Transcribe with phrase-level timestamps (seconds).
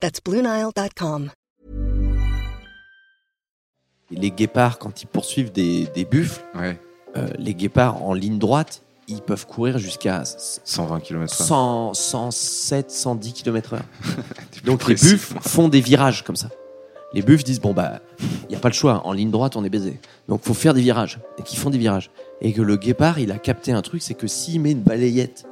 [0.00, 1.30] That's BlueNile.com.
[4.10, 6.80] Les guépards, quand ils poursuivent des, des buffles, Ouais.
[7.16, 11.44] euh, les guépards en ligne droite, ils peuvent courir jusqu'à 120 km/h.
[11.46, 13.80] 100, 107, 110 km/h.
[14.64, 15.04] Donc précis.
[15.06, 16.48] les buffles font des virages comme ça.
[17.14, 18.00] Les buffles disent bon bah
[18.48, 19.98] il y a pas le choix, en ligne droite on est baisé.
[20.28, 22.10] Donc faut faire des virages et qu'ils font des virages
[22.42, 25.46] et que le guépard il a capté un truc c'est que s'il met une balayette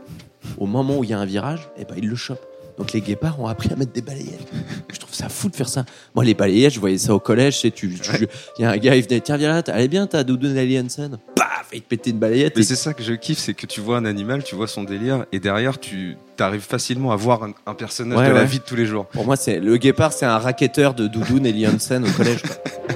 [0.59, 2.47] au moment où il y a un virage, et ben il le chope.
[2.79, 4.47] Donc les guépards ont appris à mettre des balayettes.
[4.93, 5.85] Je trouve ça fou de faire ça.
[6.15, 8.27] Moi les balayettes, je voyais ça au collège, c'est tu tu-
[8.59, 10.79] il y a un gars il venait tiens viens là, allez bien t'as Doudou Nelly
[10.79, 11.19] Hansen.
[11.35, 13.67] Paf, il te pétait une balayette Mais et c'est ça que je kiffe, c'est que
[13.67, 17.43] tu vois un animal, tu vois son délire, et derrière, tu arrives facilement à voir
[17.45, 19.07] un, un personnage Ouais, de la vie de tous les jours.
[19.07, 22.43] Pour moi, c'est le guépard, c'est un racketteur de Doudou Nelly Hansen au collège.
[22.43, 22.57] quoi.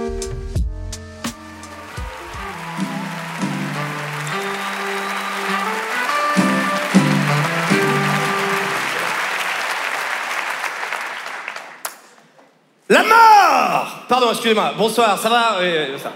[14.11, 14.73] Pardon, excusez-moi.
[14.77, 16.11] Bonsoir, ça va Oui, oui, ça.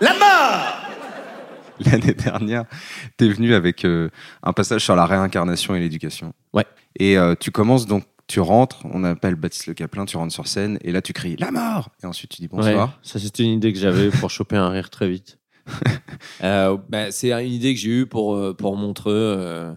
[0.00, 2.64] La mort L'année dernière,
[3.16, 4.08] t'es venu avec euh,
[4.42, 6.32] un passage sur la réincarnation et l'éducation.
[6.52, 6.64] Ouais.
[6.98, 10.48] Et euh, tu commences donc, tu rentres, on appelle Baptiste Le Caplin, tu rentres sur
[10.48, 12.88] scène, et là tu cries la mort Et ensuite tu dis bonsoir.
[12.88, 15.38] Ouais, ça c'était une idée que j'avais pour choper un rire très vite.
[16.42, 19.12] Euh, bah, c'est une idée que j'ai eue pour, euh, pour Montreux.
[19.38, 19.72] euh,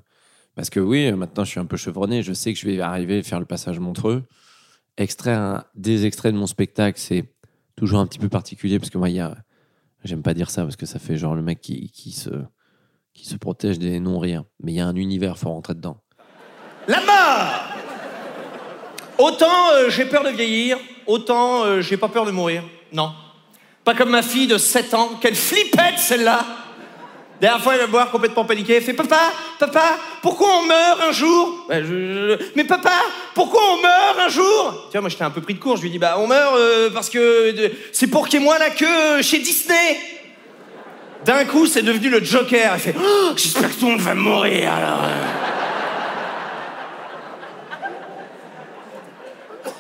[0.56, 3.20] parce que oui, maintenant je suis un peu chevronné, je sais que je vais arriver
[3.20, 4.24] à faire le passage Montreux.
[4.98, 7.26] Extraire un- des extraits de mon spectacle, c'est
[7.82, 9.36] toujours un petit peu particulier parce que moi, il y a.
[10.04, 12.30] J'aime pas dire ça parce que ça fait genre le mec qui, qui, se,
[13.14, 14.44] qui se protège des non-rires.
[14.62, 15.98] Mais il y a un univers, faut rentrer dedans.
[16.88, 17.64] La mort
[19.18, 20.78] Autant euh, j'ai peur de vieillir,
[21.08, 22.64] autant euh, j'ai pas peur de mourir.
[22.94, 23.14] Non.
[23.84, 26.46] Pas comme ma fille de 7 ans, quelle flippette celle-là
[27.42, 28.76] Dernière fois, elle va me voir complètement paniquée.
[28.76, 29.18] Elle fait Papa,
[29.58, 31.66] papa, pourquoi on meurt un jour?
[31.72, 32.92] Je- Mais papa,
[33.34, 34.86] pourquoi on meurt un jour?
[34.86, 35.76] Tu vois, moi j'étais un peu pris de court.
[35.76, 38.46] Je lui dis Bah, on meurt euh, parce que euh, c'est pour qu'il y ait
[38.46, 39.98] moins la queue euh, chez Disney.
[41.26, 42.72] D'un coup, c'est devenu le Joker.
[42.76, 45.00] Elle fait Oh, J'espère que tout le monde va mourir alors.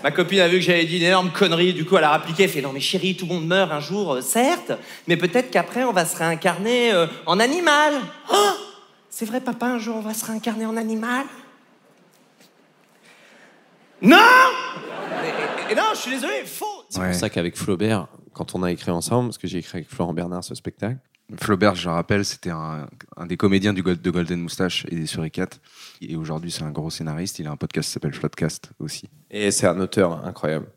[0.03, 2.43] Ma copine a vu que j'avais dit une énorme connerie, du coup elle a rappliqué,
[2.43, 4.71] elle fait non mais chérie, tout le monde meurt un jour, euh, certes,
[5.07, 7.93] mais peut-être qu'après on va se réincarner euh, en animal.
[8.31, 8.51] Oh
[9.09, 11.25] c'est vrai papa, un jour on va se réincarner en animal
[14.01, 14.17] Non
[15.23, 17.05] et, et- et non, je suis désolé, faux C'est Ouais.
[17.07, 20.13] pour ça qu'avec Flaubert, quand on a écrit ensemble, parce que j'ai écrit avec Florent
[20.13, 20.97] Bernard ce spectacle,
[21.39, 22.87] Flaubert, je le rappelle, c'était un,
[23.17, 25.59] un des comédiens du, de Golden Moustache et des Suricates.
[26.01, 27.39] Et aujourd'hui, c'est un gros scénariste.
[27.39, 29.09] Il a un podcast qui s'appelle Floodcast aussi.
[29.29, 30.67] Et c'est un auteur incroyable.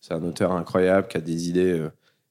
[0.00, 1.90] C'est un auteur incroyable qui a des idées euh,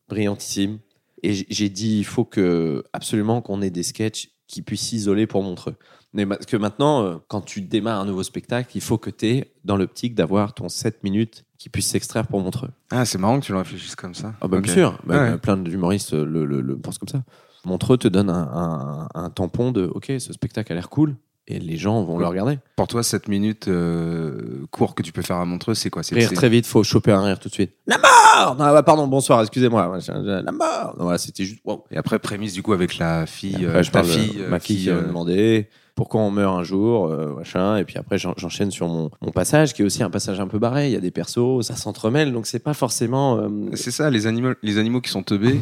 [0.09, 0.79] brillantissimes.
[1.23, 5.43] Et j'ai dit, il faut que absolument qu'on ait des sketchs qui puissent s'isoler pour
[5.43, 5.75] Montreux.
[6.13, 9.27] Mais parce que maintenant, euh, quand tu démarres un nouveau spectacle, il faut que tu
[9.27, 12.69] aies dans l'optique d'avoir ton 7 minutes qui puisse s'extraire pour Montreux.
[12.91, 14.33] Ah, c'est marrant que tu le réfléchisses comme ça.
[14.41, 15.37] Ah bah bien sûr, Bah, Ouais.
[15.37, 17.23] plein d'humoristes le, le- le pensent comme ça.
[17.67, 21.15] Montreux te donne un, un- un tampon de OK, ce spectacle a l'air cool
[21.49, 22.59] et les gens vont le regarder.
[22.75, 26.03] Pour toi, 7 minutes euh, court que tu peux faire à Montreux, c'est quoi?
[26.03, 27.71] C'est Rire très vite, faut choper un rire tout de suite.
[27.87, 29.97] La mort Non, bah, pardon, bonsoir, excusez-moi.
[30.07, 31.61] La mort Non, voilà, c'était juste.
[31.63, 31.85] wow.
[31.91, 34.59] Et après, prémisse du coup avec la fille, Après, euh, je ta fille, euh, ma
[34.59, 37.77] fille qui euh, m'a demandé pourquoi on meurt un jour, machin.
[37.77, 40.47] Et puis après, j'en- j'enchaîne sur mon, mon passage, qui est aussi un passage un
[40.47, 40.87] peu barré.
[40.87, 43.49] Il y a des persos, ça s'entremêle, donc c'est pas forcément.
[43.73, 45.59] C'est ça, les animaux, les animaux qui sont teubés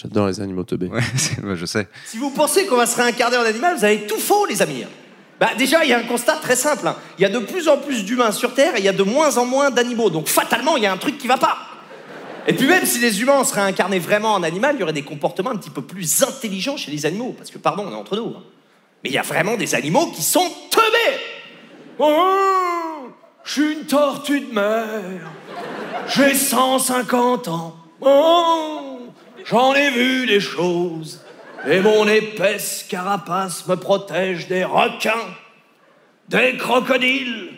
[0.00, 0.88] J'adore les animaux teubés.
[1.42, 1.88] Ouais, je sais.
[2.06, 4.84] Si vous pensez qu'on va se réincarner en animal, vous avez tout faux, les amis.
[5.40, 6.86] Bah, déjà, il y a un constat très simple.
[6.86, 6.96] hein.
[7.18, 9.02] Il y a de plus en plus d'humains sur Terre et il y a de
[9.02, 10.08] moins en moins d'animaux.
[10.10, 11.58] Donc, fatalement, il y a un truc qui va pas.
[12.46, 15.02] Et puis, même si les humains seraient incarnés vraiment en animal, il y aurait des
[15.02, 17.34] comportements un petit peu plus intelligents chez les animaux.
[17.36, 18.34] Parce que, pardon, on est entre nous.
[18.36, 18.42] hein.
[19.02, 21.18] Mais il y a vraiment des animaux qui sont teubés.
[21.98, 23.08] Oh,
[23.44, 24.84] je suis une tortue de mer.
[26.08, 27.76] J'ai 150 ans.
[28.00, 28.97] Oh,
[29.48, 31.20] j'en ai vu des choses.
[31.68, 35.34] Et mon épaisse carapace me protège des requins,
[36.28, 37.50] des crocodiles.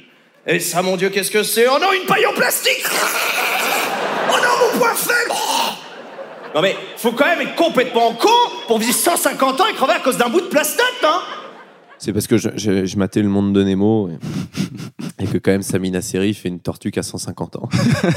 [0.47, 1.69] Et ça, mon Dieu, qu'est-ce que c'est?
[1.69, 2.85] Oh non, une paille en plastique
[4.31, 5.33] Oh non, mon poing faible
[6.55, 8.29] Non mais, faut quand même être complètement con
[8.67, 11.19] pour vivre 150 ans et crever à cause d'un bout de plastique, non
[11.99, 14.19] C'est parce que je, je, je matais le monde de Nemo et,
[15.21, 17.69] et que quand même Samina Seri fait une tortue qui a 150 ans.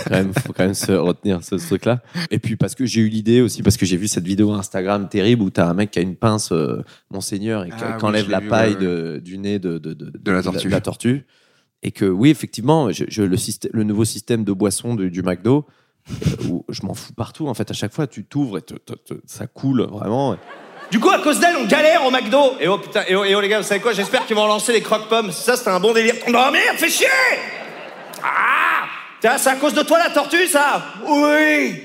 [0.06, 2.02] quand même, faut quand même se retenir ce, ce truc-là.
[2.32, 5.10] Et puis parce que j'ai eu l'idée aussi, parce que j'ai vu cette vidéo Instagram
[5.10, 8.30] terrible où t'as un mec qui a une pince euh, Monseigneur et qui Ah enlève
[8.30, 10.70] la vu, paille De, du nez de, de, la tortue.
[10.70, 11.26] la tortue.
[11.84, 15.22] Et que oui, effectivement, je, je- le, système, le nouveau système de boisson du, du
[15.22, 15.66] McDo,
[16.10, 17.48] euh, où je m'en fous partout.
[17.48, 20.38] En fait, à chaque fois, tu t'ouvres et te- te- te- ça coule vraiment.
[20.92, 22.56] Du coup, à cause d'elle, on galère au McDo.
[22.60, 23.94] Et oh putain, et oh, et oh, les gars, vous savez quoi?
[23.94, 25.32] J'espère qu'ils vont lancer les croque-pommes.
[25.32, 26.16] Ça, c'était un bon délire.
[26.28, 27.08] Oh merde, fais chier!
[28.24, 28.86] Ah!
[29.20, 30.84] Tiens, c'est à cause de toi la tortue, ça?
[31.08, 31.82] Oui.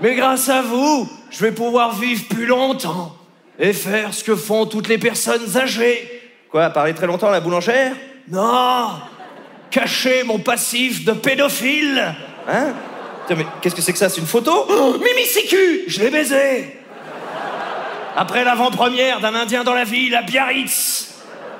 [0.00, 3.16] Mais grâce à vous, je vais pouvoir vivre plus longtemps
[3.58, 6.22] et faire ce que font toutes les personnes âgées.
[6.50, 7.92] Quoi, parler très longtemps à la boulangère?
[8.28, 8.90] Non.
[9.70, 12.14] Cacher mon passif de pédophile.
[12.48, 12.74] Hein?
[13.26, 14.08] Tiens, mais qu'est-ce que c'est que ça?
[14.08, 14.66] C'est une photo?
[14.68, 15.56] Oh, Mimi Siku
[15.88, 16.78] Je l'ai baisé
[18.16, 21.10] après l'avant-première d'un Indien dans la ville à Biarritz.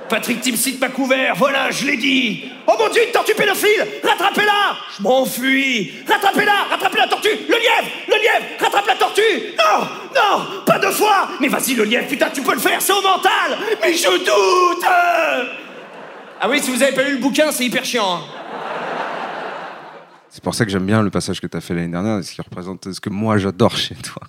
[0.09, 2.45] Patrick Timsit m'a couvert, voilà, je l'ai dit.
[2.67, 7.89] Oh mon dieu, une tortue pédophile Rattrapez-la Je m'enfuis Rattrapez-la Rattrapez la tortue Le lièvre
[8.09, 9.23] Le lièvre Rattrape la tortue
[9.59, 12.93] Non Non Pas deux fois Mais vas-y, le lièvre, putain, tu peux le faire, c'est
[12.93, 17.65] au mental Mais je doute Ah oui, si vous avez pas lu le bouquin, c'est
[17.65, 18.15] hyper chiant.
[18.17, 18.21] hein.
[20.35, 22.33] C'est pour ça que j'aime bien le passage que tu as fait l'année dernière, ce
[22.33, 24.21] qui représente ce que moi j'adore chez toi.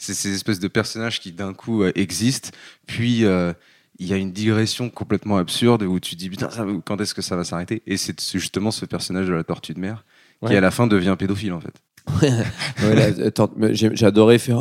[0.00, 2.50] C'est ces espèces de personnages qui d'un coup euh, existent,
[2.88, 3.52] puis euh,
[4.00, 7.22] il y a une digression complètement absurde où tu dis putain, ça, quand est-ce que
[7.22, 7.84] ça va s'arrêter?
[7.86, 10.04] Et c'est justement ce personnage de la tortue de mer
[10.40, 10.56] qui Ouais.
[10.56, 11.74] à la fin devient pédophile en fait.
[12.20, 14.60] Ouais, adoré faire.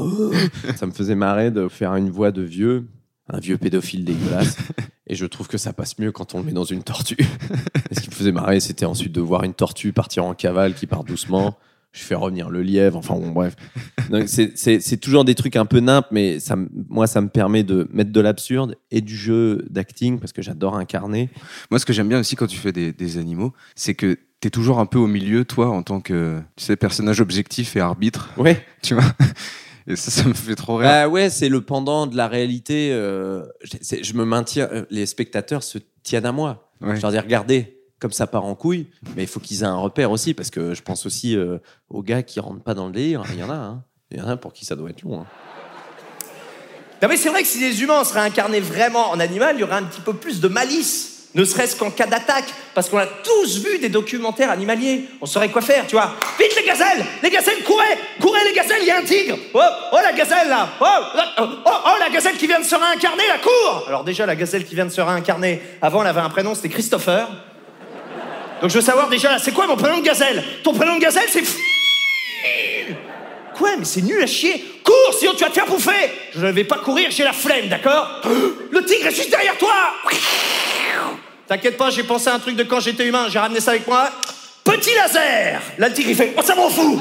[0.75, 2.85] ça me faisait marrer de faire une voix de vieux,
[3.29, 4.57] un vieux pédophile dégueulasse.
[5.07, 7.17] Et je trouve que ça passe mieux quand on le met dans une tortue.
[7.91, 10.73] Et ce qui me faisait marrer, c'était ensuite de voir une tortue partir en cavale
[10.75, 11.57] qui part doucement.
[11.91, 12.97] Je fais revenir le lièvre.
[12.97, 13.55] Enfin bon, bref.
[14.25, 16.55] C'est toujours des trucs un peu nimpes, mais ça,
[16.89, 20.75] moi, ça me permet de mettre de l'absurde et du jeu d'acting parce que j'adore
[20.75, 21.29] incarner.
[21.69, 24.47] Moi, ce que j'aime bien aussi quand tu fais des, des animaux, c'est que tu
[24.47, 27.79] es toujours un peu au milieu, toi, en tant que tu sais, personnage objectif et
[27.79, 28.65] arbitre, Ouais.
[28.81, 29.03] tu vois?
[29.87, 30.89] Et ça, ça me fait trop rire.
[30.91, 32.89] Ah ouais, c'est le pendant de la réalité.
[32.93, 34.69] euh, je- me maintiens.
[34.71, 36.69] euh, Les spectateurs se tiennent à moi.
[36.81, 36.95] Ouais.
[36.95, 39.77] Je leur dis regardez, comme ça part en couille, mais il faut qu'ils aient un
[39.77, 41.57] repère aussi parce que je pense aussi euh,
[41.89, 43.23] aux gars qui rentrent pas dans le délire.
[43.33, 43.53] Il y en a.
[43.55, 43.83] hein.
[44.11, 45.21] Il y en a pour qui ça doit être long.
[45.21, 45.25] hein.
[47.01, 49.63] Non mais c'est vrai que si les humains seraient incarnés vraiment en animal, il y
[49.63, 51.12] aurait un petit peu plus de malice.
[51.35, 52.45] Ne serait-ce qu'en cas d'attaque,
[52.75, 55.05] parce qu'on a tous vu des documentaires animaliers.
[55.19, 56.13] On saurait quoi faire, tu vois.
[56.39, 57.03] Vite les gazelles!
[57.23, 57.97] Les gazelles, courez!
[58.21, 59.35] Courez les gazelles, il y a un tigre!
[59.51, 59.59] Oh,
[59.93, 60.69] oh la gazelle là!
[60.79, 63.85] Oh, oh, oh, oh, la gazelle qui vient de se réincarner, la cour!
[63.87, 66.69] Alors déjà, la gazelle qui vient de se réincarner, avant elle avait un prénom, c'était
[66.69, 67.27] Christopher.
[68.61, 70.43] Donc je veux savoir déjà, c'est quoi mon prénom de gazelle?
[70.63, 71.43] Ton prénom de gazelle, c'est...
[73.55, 73.69] Quoi?
[73.77, 74.63] Mais c'est nul à chier!
[74.83, 76.11] Cours, sinon tu vas te faire bouffer!
[76.35, 78.21] Je ne vais pas courir, j'ai la flemme, d'accord?
[78.71, 79.73] Le tigre est juste derrière toi
[81.53, 83.87] T'inquiète pas, j'ai pensé à un truc de quand j'étais humain, j'ai ramené ça avec
[83.87, 84.09] moi.
[84.63, 86.97] Petit laser Là, tigre, il fait Oh, ça m'en fout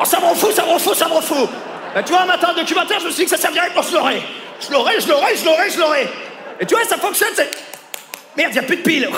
[0.00, 1.48] Oh, ça m'en fout, ça m'en fout, ça m'en fout
[1.94, 3.84] Bah, tu vois, un matin, un documentaire, je me suis dit que ça servirait pour
[3.84, 4.20] se l'aurais.
[4.60, 6.08] Je l'aurais, je l'aurais, je l'aurais, je l'aurais.
[6.58, 7.48] Et tu vois, ça fonctionne, c'est.
[8.36, 9.08] Merde, y a plus de piles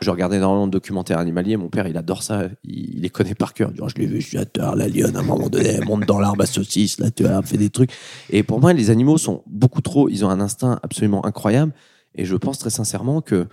[0.00, 1.56] Je regardais énormément de documentaires animaliers.
[1.56, 2.42] Mon père, il adore ça.
[2.62, 3.72] Il, les connaît par cœur.
[3.80, 5.16] Oh, je l'ai vu, j'adore la lionne.
[5.16, 7.00] À un moment donné, elle monte dans l'arbre à saucisse.
[7.00, 7.90] Là, tu vois, elle fait des trucs.
[8.30, 10.08] Et pour moi, les animaux sont beaucoup trop.
[10.08, 11.72] Ils ont un instinct absolument incroyable.
[12.14, 13.48] Et je pense très sincèrement que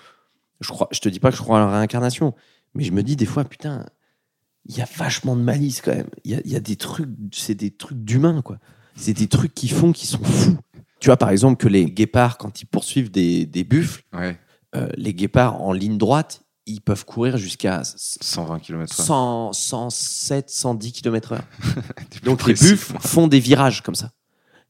[0.59, 0.87] je crois.
[0.91, 2.35] Je te dis pas que je crois à la réincarnation,
[2.73, 3.85] mais je me dis des fois, putain,
[4.65, 6.09] il y a vachement de malice quand même.
[6.23, 7.09] Il y a, il y a des trucs.
[7.31, 8.57] C'est des trucs d'humains, quoi.
[8.95, 10.57] C'est des trucs qui font qui sont fous.
[10.99, 14.37] Tu vois, par exemple, que les guépards, quand ils poursuivent des, des buffles, Ouais,
[14.75, 18.93] euh, les guépards en ligne droite, ils peuvent courir jusqu'à 120 km.
[18.93, 21.39] 100, 107, 110 km/h.
[22.23, 24.11] Donc les buffles font des virages comme ça.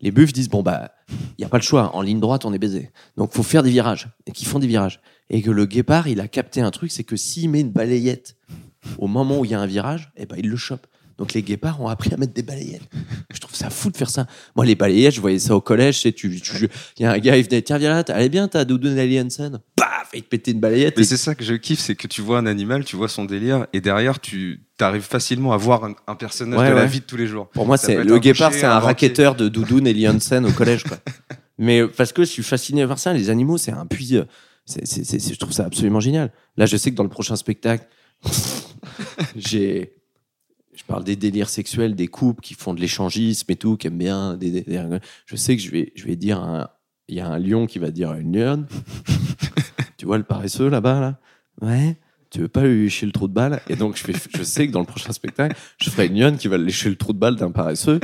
[0.01, 0.91] Les buffles disent bon bah
[1.37, 1.95] il y a pas le choix.
[1.95, 2.91] En ligne droite on est baisé.
[3.17, 5.01] Donc faut faire des virages et qu'ils font des virages.
[5.29, 8.35] Et que le guépard il a capté un truc, c'est que s'il met une balayette
[8.97, 10.87] au moment où il y a un virage, eh ben il le chope.
[11.19, 12.89] Donc les guépards ont appris à mettre des balayettes.
[13.31, 14.25] Je trouve ça fou de faire ça.
[14.55, 15.99] Moi, les balayettes, je voyais ça au collège.
[15.99, 18.47] Tu, tu, tu- il y a un gars, il venait, tiens, viens là, allez bien,
[18.47, 19.59] t'as Doudou Aliensen.
[19.75, 20.95] Paf, et il te pétait une balayette.
[20.95, 23.09] Mais et- c'est ça que je kiffe, c'est que tu vois un animal, tu vois
[23.09, 26.85] son délire, et derrière, tu arrives facilement à voir un, un personnage Ouais, de la
[26.85, 27.49] vie de tous les jours.
[27.49, 28.85] Pour moi, c'est le un guépard, c'est un, banquier.
[28.87, 30.83] racketteur de Doudoune et Hansen au collège.
[30.85, 30.97] Quoi.
[31.57, 34.15] Mais euh, parce que je suis fasciné par ça, les animaux, c'est un puits.
[34.15, 34.23] euh,
[34.69, 36.31] je trouve ça absolument génial.
[36.55, 37.85] Là, je sais que dans le prochain spectacle,
[39.35, 39.93] j'ai.
[40.79, 43.97] Je parle des délires sexuels, des couples qui font de l'échangisme et tout, qui aiment
[43.97, 44.35] bien.
[44.37, 44.63] Des,
[45.25, 46.69] je sais que je vais, je vais dire un-
[47.09, 48.65] Il y a un lion qui va dire à une lionne
[49.97, 51.19] Tu vois le paresseux là-bas, là?
[51.61, 51.97] Ouais.
[52.31, 53.59] Tu veux pas lui lécher le trou de balle?
[53.69, 56.37] Et donc, je, fais, je sais que dans le prochain spectacle, je ferai une lionne
[56.37, 57.99] qui va lécher le trou de balle d'un paresseux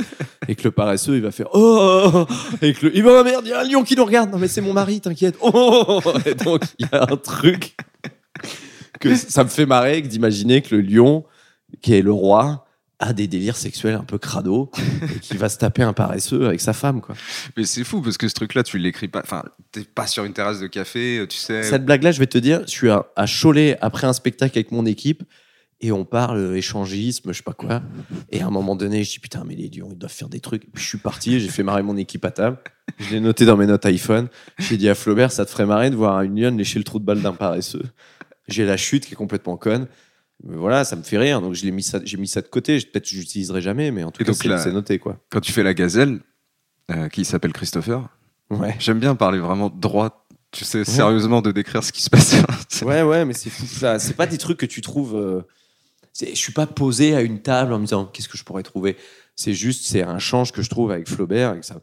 [0.48, 2.26] et que le paresseux, il va faire Oh
[2.60, 2.96] Et que le.
[2.96, 4.60] Il va, oh, merde, il y a un lion qui nous regarde Non, mais c'est
[4.60, 6.00] mon mari, t'inquiète Oh.
[6.26, 7.76] Et donc, il y a un truc
[9.00, 11.24] que ça me fait marrer d'imaginer que le lion,
[11.80, 12.65] qui est le roi,
[12.98, 14.70] a des délires sexuels un peu crado
[15.16, 17.14] et qui va se taper un paresseux avec sa femme, quoi.
[17.56, 19.20] Mais c'est fou parce que ce truc-là, tu l'écris pas.
[19.22, 21.62] Enfin, t'es pas sur une terrasse de café, tu sais.
[21.62, 24.72] Cette blague-là, je vais te dire, je suis à, à Cholet après un spectacle avec
[24.72, 25.22] mon équipe
[25.80, 27.82] et on parle euh, échangisme, je sais pas quoi.
[28.30, 30.40] Et à un moment donné, je dis putain, mais les lions, ils doivent faire des
[30.40, 30.72] trucs.
[30.72, 32.58] Puis je suis parti, j'ai fait marrer mon équipe à table.
[32.98, 34.28] Je l'ai noté dans mes notes iPhone.
[34.58, 36.98] J'ai dit à Flaubert, ça te ferait marrer de voir une lionne lécher le trou
[36.98, 37.84] de balle d'un paresseux.
[38.48, 39.86] J'ai la chute qui est complètement conne.
[40.44, 41.40] Mais voilà, ça me fait rire.
[41.40, 42.78] Donc je l'ai mis ça, j'ai mis ça de côté.
[42.80, 45.18] Peut-être que j'utiliserai jamais, mais en tout Et cas, c'est noté quoi.
[45.30, 46.20] Quand tu fais la gazelle,
[46.90, 48.08] euh, qui s'appelle Christopher,
[48.50, 48.76] Ouais.
[48.78, 52.36] j'aime bien parler vraiment droit, tu sais, sérieusement de décrire ce qui se passe.
[52.82, 53.98] Ouais, ouais, mais c'est fou ça.
[53.98, 55.16] C'est pas des trucs que tu trouves.
[55.16, 55.42] euh,
[56.20, 58.96] Je suis pas posé à une table en me disant qu'est-ce que je pourrais trouver?
[59.34, 61.80] C'est juste, c'est un change que je trouve avec Flaubert et que ça,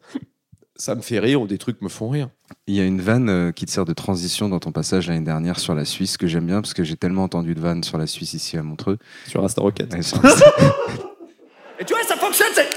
[0.75, 2.29] ça me fait rire ou des trucs me font rire.
[2.67, 5.21] Il y a une vanne euh, qui te sert de transition dans ton passage l'année
[5.25, 7.97] dernière sur la Suisse que j'aime bien parce que j'ai tellement entendu de vannes sur
[7.97, 8.97] la Suisse ici à Montreux.
[9.27, 9.93] Sur Insta Rocket.
[9.93, 10.17] Et sur-
[11.79, 12.69] Et tu vois, ça fonctionne, c'est.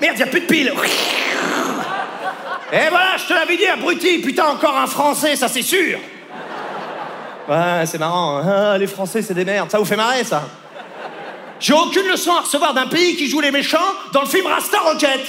[0.00, 0.72] Merde, y a plus de piles.
[2.72, 4.18] Et voilà, je te l'avais dit, abruti.
[4.18, 5.98] Putain, encore un Français, ça c'est sûr.
[7.48, 8.38] Ouais, c'est marrant.
[8.38, 8.44] hein.
[8.74, 9.70] Ah, les Français, c'est des merdes.
[9.70, 10.42] Ça vous fait marrer, ça?
[11.60, 13.78] J'ai aucune leçon à recevoir d'un pays qui joue les méchants
[14.12, 15.20] dans le film Rasta Rocket.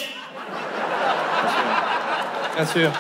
[2.60, 2.92] Bien sûr.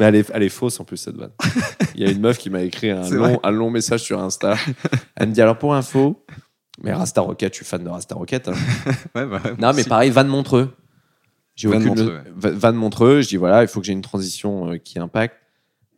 [0.00, 1.30] Mais elle est, elle est fausse en plus, cette vanne.
[1.94, 4.18] Il y a une meuf qui m'a écrit un long, vrai un long message sur
[4.20, 4.56] Insta.
[5.16, 6.24] Elle me dit alors pour info,
[6.82, 8.48] mais Rasta Rocket, je suis fan de Rasta Rocket.
[8.48, 8.54] hein.
[9.14, 9.88] Ouais, bah, Non, mais aussi.
[9.88, 10.74] pareil, Van Montreux.
[11.54, 12.32] J'ai Van aucune- Montreux, ouais.
[12.34, 15.36] Va- Van Montreux, je dis voilà, il faut que j'ai une transition euh, qui impacte.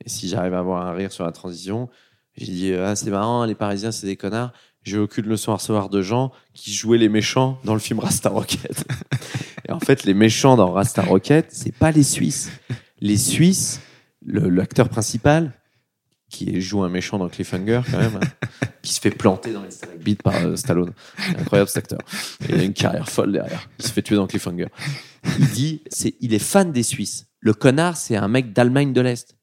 [0.04, 1.88] Et si j'arrive à avoir un rire sur la transition,
[2.36, 4.52] j'ai dit ah, c'est marrant, les Parisiens, c'est des connards.
[4.84, 8.28] J'ai aucune leçon à recevoir de gens qui jouaient les méchants dans le film Rasta
[8.28, 8.84] Rocket.
[9.68, 12.50] Et en fait, les méchants dans Rasta Rocket, c'est pas les Suisses.
[13.00, 13.80] Les Suisses,
[14.26, 15.52] l'acteur principal,
[16.28, 18.46] qui joue un méchant dans Cliffhanger quand même, hein,
[18.82, 20.92] qui se fait planter dans les stalagmites par euh, Stallone.
[21.38, 22.00] Incroyable cet acteur.
[22.48, 23.68] Il a une carrière folle derrière.
[23.78, 24.66] Il se fait tuer dans Cliffhanger.
[25.38, 27.26] Il dit, c'est, il est fan des Suisses.
[27.40, 29.36] Le connard, c'est un mec d'Allemagne de l'Est.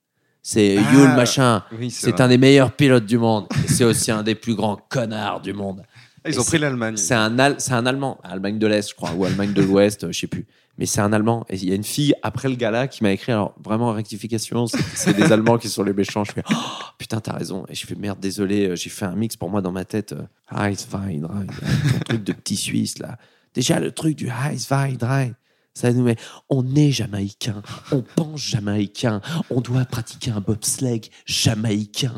[0.43, 1.63] C'est Ah, Yule machin.
[1.77, 3.45] oui, c'est un des meilleurs pilotes du monde.
[3.67, 5.83] C'est aussi un des plus grands connards du monde.
[6.23, 6.97] Ah, Ils Et ont c'est- pris l'Allemagne.
[6.97, 10.11] C'est un, Al- un Allemand, Allemagne de l'Est, je crois, ou Allemagne de l'Ouest, euh,
[10.11, 10.45] je sais plus.
[10.77, 11.45] Mais c'est un Allemand.
[11.49, 14.65] Et il y a une fille après le gala qui m'a écrit, alors vraiment rectification,
[14.67, 16.23] c'est, des Allemands qui sont les méchants.
[16.23, 16.55] Je fais, oh,
[16.97, 17.65] putain, t'as raison.
[17.69, 20.13] Et je fais, merde, désolé, euh, j'ai fait un mix pour moi dans ma tête.
[20.13, 23.17] euh, Eiswein, Rhein, ton truc de petit Suisse, là.
[23.53, 25.31] Déjà, le truc du Rhein,
[25.73, 26.15] ça nous met.
[26.49, 27.61] On est jamaïcain,
[27.91, 32.13] on pense jamaïcain, on doit pratiquer un bobsleigh jamaïcain.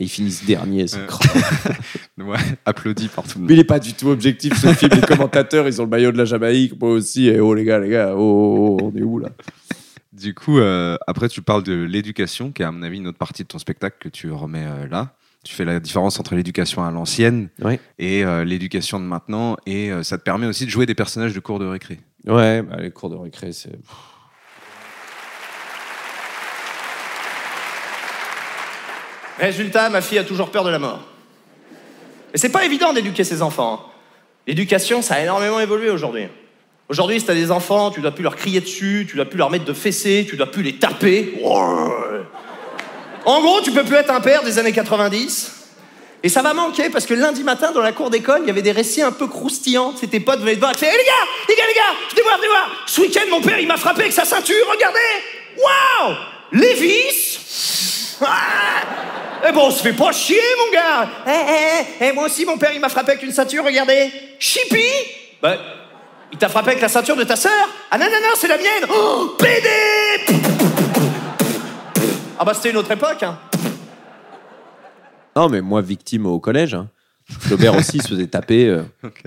[0.00, 1.06] Et ils finissent dernier, c'est Ouais.
[1.08, 2.30] crevant.
[2.30, 3.50] Ouais, applaudi par tout le Mais monde.
[3.56, 4.92] il est pas du tout objectif ce film.
[4.94, 7.26] Les commentateurs, ils ont le maillot de la Jamaïque, moi aussi.
[7.26, 9.30] Et oh les gars, les gars, oh, oh, on est où là?
[10.12, 13.18] Du coup, euh, après, tu parles de l'éducation, qui est à mon avis une autre
[13.18, 15.14] partie de ton spectacle que tu remets euh, là.
[15.44, 17.80] Tu fais la différence entre l'éducation à l'ancienne Ouais.
[17.98, 21.32] et euh, l'éducation de maintenant, et euh, ça te permet aussi de jouer des personnages
[21.34, 22.00] de cours de récré.
[22.28, 23.78] Ouais, bah, les cours de récré, c'est.
[29.38, 31.00] Résultat, ma fille a toujours peur de la mort.
[32.32, 33.80] Mais c'est pas évident d'éduquer ses enfants.
[33.84, 33.90] hein.
[34.46, 36.26] L'éducation, ça a énormément évolué aujourd'hui.
[36.88, 39.50] Aujourd'hui, si t'as des enfants, tu dois plus leur crier dessus, tu dois plus leur
[39.50, 41.38] mettre de fessées, tu dois plus les taper.
[41.44, 45.57] En gros, tu peux plus être un père des années 90.
[46.22, 48.62] Et ça va manquer parce que lundi matin, dans la cour d'école, il y avait
[48.62, 49.92] des récits un peu croustillants.
[49.92, 50.74] Tes potes venaient te voir.
[50.74, 51.12] Tu Hé, les gars,
[51.48, 52.70] les gars, les gars, venez voir, venez voir.
[52.86, 54.66] Ce week-end, mon père, il m'a frappé avec sa ceinture.
[54.70, 54.98] Regardez.
[55.56, 56.16] Waouh
[56.52, 58.16] Lévis.
[58.20, 58.82] Ah
[59.48, 62.44] eh bon, on se fait pas chier, mon gars Eh, eh, eh, eh, moi aussi,
[62.44, 64.10] mon père, il m'a frappé avec une ceinture, regardez
[64.40, 64.82] Chippy
[65.40, 65.56] Bah,
[66.32, 67.52] il t'a frappé avec la ceinture de ta sœur
[67.90, 69.68] Ah non, non, non, c'est la mienne Oh, PD
[72.36, 73.38] Ah bah, c'était une autre époque, hein
[75.38, 76.74] Non, mais moi, victime au collège.
[76.74, 76.90] hein.
[77.24, 78.66] Flaubert aussi se faisait taper.
[78.68, 79.22] euh, Ok.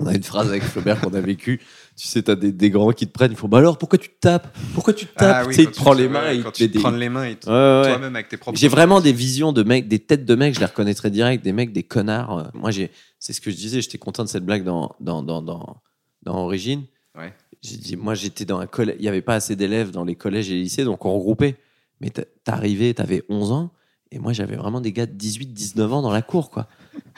[0.00, 1.58] On a une phrase avec Flaubert qu'on a vécue.
[1.96, 3.32] Tu sais, t'as des, des grands qui te prennent.
[3.32, 4.56] Ils font Bah alors, pourquoi tu te tapes?
[4.74, 5.48] Pourquoi tu te tapes?
[5.48, 6.78] Tu sais, te prend te- les mains et quand te tu met te des.
[6.78, 7.88] prends les mains et t- Ouais, ouais, ouais.
[7.88, 8.56] toi-même avec tes propres.
[8.58, 11.52] J'ai vraiment des visions de mecs, des têtes de mecs, je les reconnaîtrais direct, des
[11.52, 12.38] mecs, des connards.
[12.38, 15.22] Euh, Moi, j'ai, c'est ce que je disais, j'étais content de cette blague dans, dans,
[15.24, 15.82] dans, dans,
[16.22, 16.84] dans Origine.
[17.18, 17.32] Ouais.
[17.62, 20.14] J'ai dit, moi, j'étais dans un collège, il n'y avait pas assez d'élèves dans les
[20.14, 21.56] collèges et les lycées, donc on regroupait.
[22.00, 23.72] Mais t'a- t'arrivais, t'avais 11 ans,
[24.10, 26.66] et moi, j'avais vraiment des gars de 18, 19 ans dans la cour, quoi.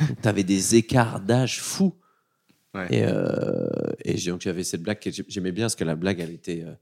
[0.00, 1.94] Donc, t'avais des écarts d'âge fous.
[2.74, 2.86] Ouais.
[2.90, 3.68] Et, euh,
[4.04, 6.62] et donc, j'avais cette blague que j'ai- j'aimais bien, parce que la blague, elle était,
[6.66, 6.72] euh,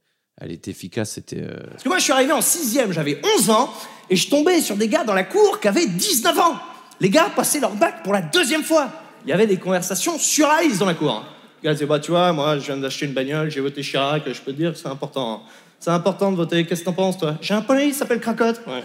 [0.40, 1.12] elle était efficace.
[1.12, 1.40] C'était.
[1.42, 3.72] euh, Parce que moi, je suis arrivé en sixième, j'avais 11 ans,
[4.10, 6.56] et je tombais sur des gars dans la cour qui avaient 19 ans.
[7.00, 8.90] Les gars passaient leur bac pour la deuxième fois.
[9.24, 11.24] Il y avait des conversations sur Ice dans la cour.
[11.62, 14.22] Le gars disait, bah, tu vois, moi, je viens d'acheter une bagnole, j'ai voté Chirac,
[14.26, 15.42] je peux te dire que c'est important.
[15.80, 16.66] C'est important de voter.
[16.66, 17.36] Qu'est-ce que t'en penses, toi?
[17.40, 18.60] J'ai un poney, il s'appelle Cracotte.
[18.66, 18.82] Ouais.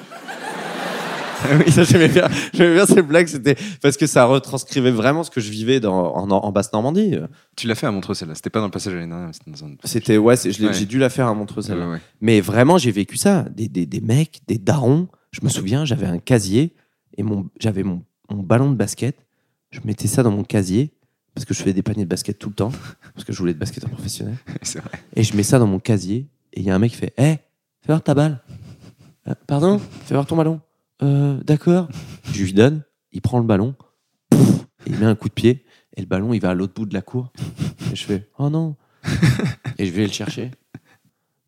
[1.65, 2.27] oui, ça j'aimais bien.
[2.53, 6.15] J'aimais bien ces blagues, c'était parce que ça retranscrivait vraiment ce que je vivais dans,
[6.15, 7.15] en, en Basse-Normandie.
[7.55, 8.35] Tu l'as fait à Montreux celle-là.
[8.35, 9.71] C'était pas dans le passage à l'année c'était dans un.
[9.83, 11.89] C'était, ouais, j'ai dû la faire à Montreux, celle-là.
[11.89, 11.99] ouais.
[12.21, 13.45] Mais vraiment, j'ai vécu ça.
[13.55, 15.07] Des, des, des mecs, des darons.
[15.31, 16.73] Je me souviens, j'avais un casier
[17.17, 19.17] et mon, j'avais mon, mon ballon de basket.
[19.71, 20.91] Je mettais ça dans mon casier
[21.33, 22.71] parce que je faisais des paniers de basket tout le temps,
[23.15, 24.35] parce que je voulais être basketteur professionnel.
[24.63, 24.81] Vrai.
[25.15, 27.13] Et je mets ça dans mon casier et il y a un mec qui fait
[27.17, 27.37] Hé,
[27.81, 28.39] fais voir ta balle.
[29.27, 29.79] Euh, pardon?
[30.05, 30.61] Fais voir ton ballon.
[31.03, 31.89] Euh, D'accord.
[32.31, 33.75] Je lui donne, il prend le ballon,
[34.87, 36.93] il met un coup de pied et le ballon il va à l'autre bout de
[36.93, 37.31] la cour.
[37.91, 38.75] Et je fais Oh non
[39.77, 40.51] Et je vais le chercher.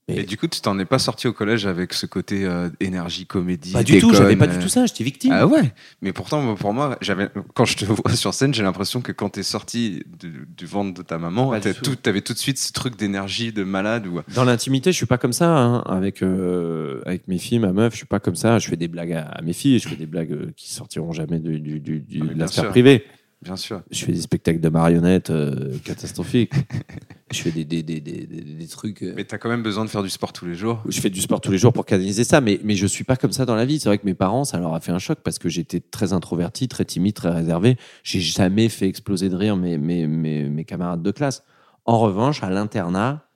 [0.07, 3.25] Et du coup, tu t'en es pas sorti au collège avec ce côté euh, énergie,
[3.25, 3.73] comédie.
[3.73, 5.31] Pas du tout, déconne, j'avais pas du tout ça, j'étais victime.
[5.33, 9.01] Ah ouais, mais pourtant pour moi, j'avais quand je te vois sur scène, j'ai l'impression
[9.01, 11.81] que quand t'es sorti du, du ventre de ta maman, t'as tout.
[11.81, 15.07] tout, t'avais tout de suite ce truc d'énergie de malade ou Dans l'intimité, je suis
[15.07, 15.49] pas comme ça.
[15.49, 15.79] hein.
[15.87, 18.59] Avec, euh, avec mes filles, ma meuf, je suis pas comme ça.
[18.59, 21.13] Je fais des blagues à, à mes filles, je fais des blagues euh, qui sortiront
[21.13, 22.69] jamais du, du, du, du- Ah, de la sphère sûr.
[22.71, 23.05] privée.
[23.41, 23.81] Bien sûr.
[23.91, 26.53] Je fais des spectacles de marionnettes euh, catastrophiques.
[27.31, 29.03] je fais des, des, des, des, trucs.
[29.03, 30.81] euh, Mais t'as quand même besoin de faire du sport tous les jours.
[30.87, 33.15] je fais du sport tous les jours pour canaliser ça, mais, mais je suis pas
[33.15, 33.79] comme ça dans la vie.
[33.79, 36.13] C'est vrai que mes parents, ça leur a fait un choc parce que j'étais très
[36.13, 37.77] introverti, très timide, très réservé.
[38.03, 41.43] J'ai jamais fait exploser de rire mes, mes, mes, mes camarades de classe.
[41.85, 43.29] En revanche, à l'internat,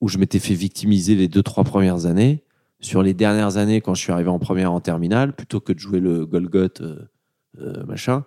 [0.00, 2.42] où je m'étais fait victimiser les deux, trois premières années,
[2.80, 5.78] sur les dernières années, quand je suis arrivé en première en terminale, plutôt que de
[5.78, 8.24] jouer le Golgoth, euh, machin,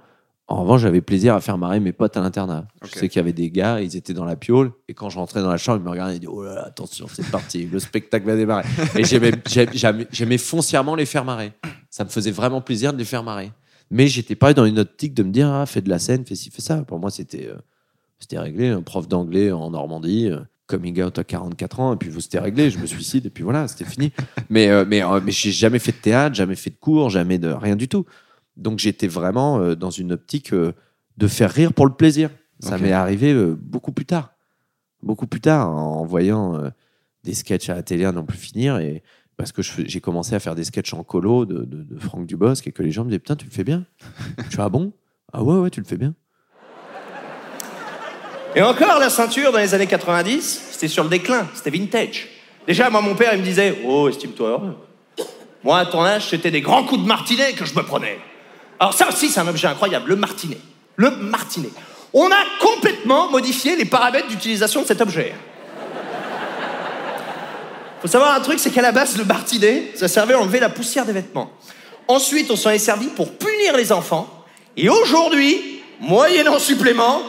[0.48, 2.68] en revanche, j'avais plaisir à faire marrer mes potes à l'internat.
[2.84, 2.90] Ok.
[2.94, 5.18] Je sais qu'il y avait des gars, ils étaient dans la piole, et quand je
[5.18, 7.66] rentrais dans la chambre, ils me regardaient et disaient Oh là là, attention, c'est parti,
[7.66, 8.64] le spectacle va démarrer.
[8.96, 11.54] Et j'aimais foncièrement les faire marrer.
[11.90, 13.52] Ça me faisait vraiment plaisir de les faire marrer.
[13.90, 16.36] Mais j'étais pas dans une optique de me dire Ah, fais de la scène, fais
[16.36, 16.78] ci, fais ça.
[16.84, 17.58] Pour moi, c'était, euh,
[18.20, 18.70] c'était réglé.
[18.70, 22.40] Un prof d'anglais en Normandie, euh, coming out à 44 ans, et puis vous, c'était
[22.40, 24.12] réglé, je me suicide, et puis voilà, c'était fini.
[24.50, 27.38] Mais, euh, mais, euh, mais j'ai jamais fait de théâtre, jamais fait de cours, jamais
[27.38, 28.06] de rien du tout.
[28.58, 30.74] Donc j'étais vraiment euh, dans une optique euh,
[31.18, 32.30] de faire rire pour le plaisir.
[32.60, 34.32] Ça m'est arrivé euh, beaucoup plus tard.
[35.04, 36.60] Beaucoup plus tard, en voyant
[37.24, 38.78] des sketchs à la télé à n'en plus finir.
[38.80, 39.04] Et
[39.38, 42.26] parce que fais- j'ai commencé à faire des sketchs en colo de, de, de Franck
[42.26, 43.86] Dubosc et que les gens me disaient Putain, tu le fais bien.
[44.46, 44.94] je suis Ah bon?
[45.34, 46.16] Ah ouais, ouais, tu le fais bien.
[48.56, 52.28] Et encore, la ceinture dans les années 90, c'était sur le déclin, c'était vintage.
[52.66, 54.76] Déjà, moi, mon père, il me disait Oh, estime-toi heureux.
[55.64, 58.18] Moi, à ton âge, c'était des grands coups de martinet que je me prenais.
[58.80, 60.58] Alors, ça aussi, c'est un objet incroyable, le martinet.
[60.96, 61.70] Le martinet.
[62.14, 65.34] On a complètement modifié les paramètres d'utilisation de cet objet.
[68.02, 70.70] Faut savoir un truc, c'est qu'à la base, le martinet, ça servait à enlever la
[70.70, 71.52] poussière des vêtements.
[72.08, 74.30] Ensuite, on s'en est servi pour punir les enfants.
[74.78, 77.22] Et aujourd'hui, moyennant supplément,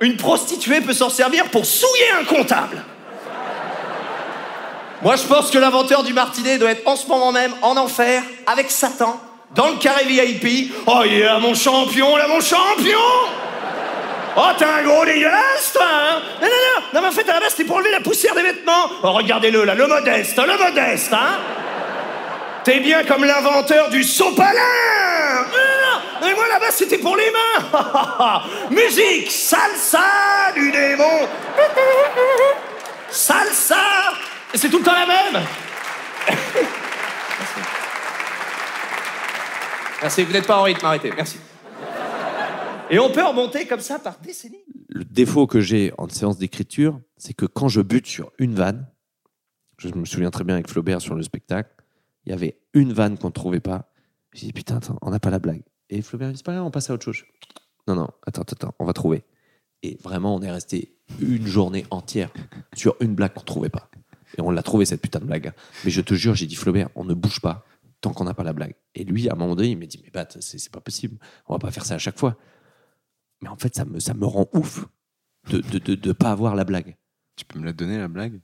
[0.00, 2.84] une prostituée peut s'en servir pour souiller un comptable.
[5.02, 8.22] Moi, je pense que l'inventeur du martinet doit être en ce moment même en enfer
[8.46, 9.20] avec Satan
[9.54, 10.72] dans le carré VIP.
[10.86, 12.98] Oh yeah, mon champion, là, mon champion.
[14.36, 16.20] Oh, t'es un gros dégueulasse, toi, hein.
[16.40, 18.34] Non, non, non, non, mais en fait, à la base, c'était pour enlever la poussière
[18.34, 18.88] des vêtements.
[19.02, 21.38] Oh, regardez-le, là, le modeste, le modeste, hein.
[22.62, 24.52] T'es bien comme l'inventeur du sopalin.
[24.52, 28.42] Non, non, mais moi, là-bas, c'était pour les mains.
[28.70, 31.26] Musique, salsa du démon.
[33.10, 33.76] Salsa.
[34.54, 35.42] C'est tout le temps la même
[40.00, 41.38] Merci, vous n'êtes pas en rythme, arrêtez, merci.
[42.90, 44.64] Et on peut remonter comme ça par décennies.
[44.88, 48.86] Le défaut que j'ai en séance d'écriture, c'est que quand je bute sur une vanne,
[49.76, 51.70] je me souviens très bien avec Flaubert sur le spectacle,
[52.24, 53.90] il y avait une vanne qu'on ne trouvait pas.
[54.32, 55.62] J'ai dit putain, attends, on n'a pas la blague.
[55.90, 57.24] Et Flaubert, c'est pas grave, on passe à autre chose.
[57.86, 59.24] Non, non, attends, attends, on va trouver.
[59.82, 62.30] Et vraiment, on est resté une journée entière
[62.74, 63.90] sur une blague qu'on trouvait pas.
[64.36, 65.52] Et on l'a trouvé, cette putain de blague.
[65.84, 67.64] Mais je te jure, j'ai dit Flaubert, on ne bouge pas.
[68.00, 68.74] Tant qu'on n'a pas la blague.
[68.94, 71.54] Et lui, à un moment donné, il m'a dit, mais Bat, c'est pas possible, on
[71.54, 72.36] va pas faire ça à chaque fois.
[73.40, 74.86] Mais en fait, ça me, ça me rend ouf
[75.50, 76.96] de de, de, de pas avoir la blague.
[77.36, 78.40] Tu peux me la donner, la blague?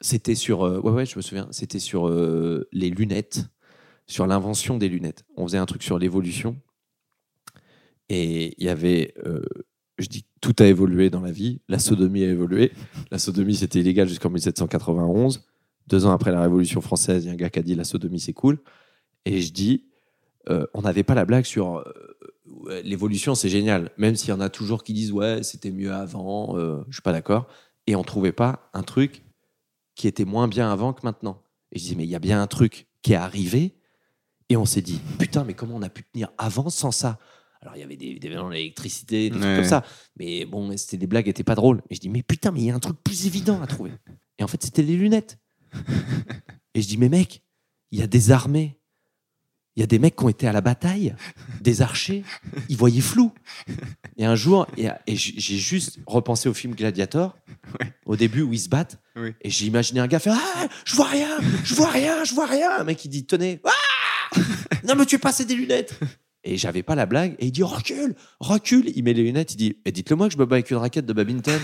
[0.00, 3.44] C'était sur, euh, ouais, ouais, je me souviens, c'était sur euh, les lunettes,
[4.06, 5.24] sur l'invention des lunettes.
[5.36, 6.60] On faisait un truc sur l'évolution.
[8.08, 9.44] Et il y avait, euh,
[9.98, 11.60] je dis, tout a évolué dans la vie.
[11.68, 12.72] La sodomie a évolué.
[13.10, 15.46] La sodomie, c'était illégal jusqu'en 1791.
[15.86, 17.84] Deux ans après la Révolution française, il y a un gars qui a dit la
[17.84, 18.58] sodomie, c'est cool.
[19.24, 19.84] Et je dis,
[20.48, 23.90] euh, on n'avait pas la blague sur euh, l'évolution, c'est génial.
[23.96, 27.02] Même s'il y en a toujours qui disent, ouais, c'était mieux avant, euh, je suis
[27.02, 27.46] pas d'accord.
[27.86, 29.24] Et on trouvait pas un truc
[29.94, 31.42] qui était moins bien avant que maintenant.
[31.72, 33.74] Et je dis, mais il y a bien un truc qui est arrivé.
[34.48, 37.18] Et on s'est dit, putain, mais comment on a pu tenir avant sans ça?
[37.60, 39.84] Alors, il y avait des, des événements d'électricité, des trucs comme ça.
[40.18, 41.80] Mais bon, c'était des blagues étaient pas drôles.
[41.90, 43.92] Et je dis, mais putain, mais il y a un truc plus évident à trouver.
[44.38, 45.38] Et en fait, c'était les lunettes.
[46.74, 47.42] Et je dis, mais mec,
[47.90, 48.78] il y a des armées.
[49.76, 51.14] Il y a des mecs qui ont été à la bataille,
[51.62, 52.24] des archers,
[52.68, 53.32] ils voyaient flou.
[54.18, 57.34] Et un jour, et, et j'ai juste repensé au film Gladiator,
[58.04, 59.30] au début où ils se battent, Oui.
[59.40, 62.44] et j'ai imaginé un gars faire Ah, je vois rien, je vois rien, je vois
[62.44, 62.70] rien.
[62.80, 64.38] Un mec qui dit Tenez, ah
[64.84, 65.98] non, mais tu es passé des lunettes.
[66.44, 68.90] Et j'avais pas la blague, et il dit Recule, recule.
[68.94, 70.76] Il met les lunettes, il dit Eh, Dites-le moi que je me bats avec une
[70.76, 71.60] raquette de badminton.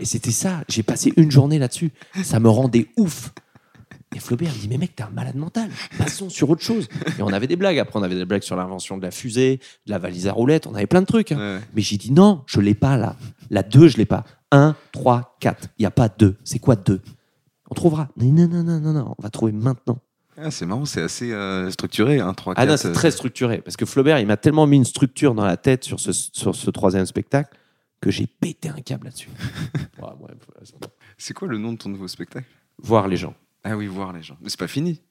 [0.00, 1.90] Et c'était ça, j'ai passé une journée là-dessus.
[2.22, 3.32] Ça me rendait ouf.
[4.16, 5.68] Et Flaubert il dit Mais mec, t'es un malade mental.
[5.98, 6.88] Passons sur autre chose.
[7.18, 7.78] Et on avait des blagues.
[7.78, 10.66] Après, on avait des blagues sur l'invention de la fusée, de la valise à roulettes.
[10.66, 11.32] On avait plein de trucs.
[11.32, 11.36] hein.
[11.58, 11.60] Ouais.
[11.74, 13.16] Mais j'ai dit Non, je l'ai pas là.
[13.50, 14.24] La 2, je l'ai pas.
[14.50, 15.68] 1, 3, 4.
[15.78, 16.36] Il n'y a pas 2.
[16.42, 17.02] C'est quoi 2
[17.70, 18.08] On trouvera.
[18.16, 19.14] Non, non, non, non, non.
[19.18, 19.98] On va trouver maintenant.
[20.40, 22.20] Ah, c'est marrant, c'est assez euh, structuré.
[22.20, 23.58] Hein, 3, Ah non, c'est très structuré.
[23.58, 26.54] Parce que Flaubert, il m'a tellement mis une structure dans la tête sur ce, sur
[26.54, 27.57] ce troisième spectacle
[28.00, 29.28] que j'ai pété un câble là-dessus.
[30.00, 30.88] Ouais, ouais, ouais.
[31.16, 32.46] C'est quoi le nom de ton nouveau spectacle?
[32.80, 33.34] Voir les gens.
[33.64, 34.36] Ah oui, voir les gens.
[34.40, 35.02] Mais c'est pas fini?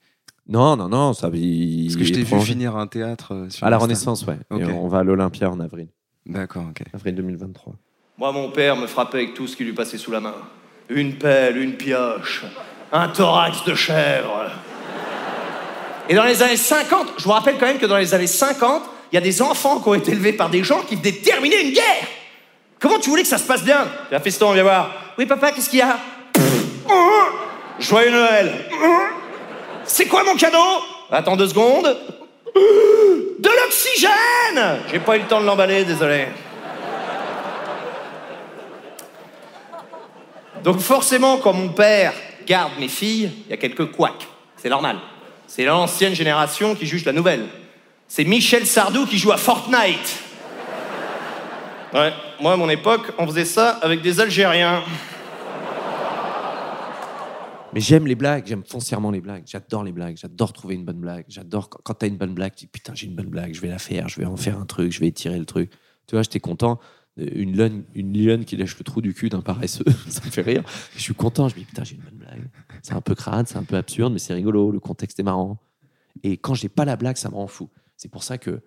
[0.48, 1.12] Non, non, non.
[1.12, 3.76] Ça, il- Parce que je t'ai vu finir un théâtre euh, sur À la.
[3.76, 4.38] Renaissance, ouais.
[4.58, 5.88] Et on va à l'Olympia en avril.
[6.24, 6.82] D'accord, ok.
[6.94, 7.74] Avril 2023.
[8.16, 10.34] Moi, mon père me frappait avec tout ce qui lui passait sous la main.
[10.88, 12.46] Une pelle, une pioche,
[12.90, 14.50] un thorax de chèvre.
[16.08, 18.82] Et dans les années 50, je vous rappelle quand même que dans les années 50,
[19.12, 21.62] il y a des enfants qui ont été élevés par des gens qui venaient terminer
[21.62, 22.08] une guerre.
[22.80, 24.90] Comment tu voulais que ça se passe bien Viens, fiston, viens voir.
[25.18, 25.98] Oui, papa, qu'est-ce qu'il y a
[27.78, 28.52] Joyeux Noël.
[29.84, 31.96] C'est quoi mon cadeau Attends deux secondes.
[32.54, 36.26] De l'oxygène J'ai pas eu le temps de l'emballer, désolé.
[40.64, 42.12] Donc forcément, quand mon père
[42.46, 44.26] garde mes filles, il y a quelques couacs.
[44.56, 44.96] C'est normal.
[45.46, 47.46] C'est l'ancienne génération qui juge la nouvelle.
[48.08, 50.16] C'est Michel Sardou qui joue à Fortnite.
[51.94, 54.82] Ouais, moi à mon époque, on faisait ça avec des Algériens.
[57.74, 59.42] Mais j'aime les blagues, j'aime foncièrement les blagues.
[59.46, 61.26] J'adore les blagues, j'adore trouver une bonne blague.
[61.28, 63.68] J'adore quand, t'as une bonne blague, tu dis putain, j'ai une bonne blague, je vais
[63.68, 65.70] la faire, je vais en faire un truc, je vais étirer le truc.
[66.06, 66.80] Tu vois, j'étais content.
[67.18, 70.30] Euh, Une lionne, une lionne qui lèche le trou du cul d'un paresseux, ça me
[70.30, 70.62] fait rire.
[70.96, 72.48] Je suis content, je me dis putain, j'ai une bonne blague.
[72.82, 75.58] C'est un peu crade, c'est un peu absurde, mais c'est rigolo, le contexte est marrant.
[76.22, 77.68] Et quand j'ai pas la blague, ça me rend fou.
[77.96, 78.62] C'est pour ça que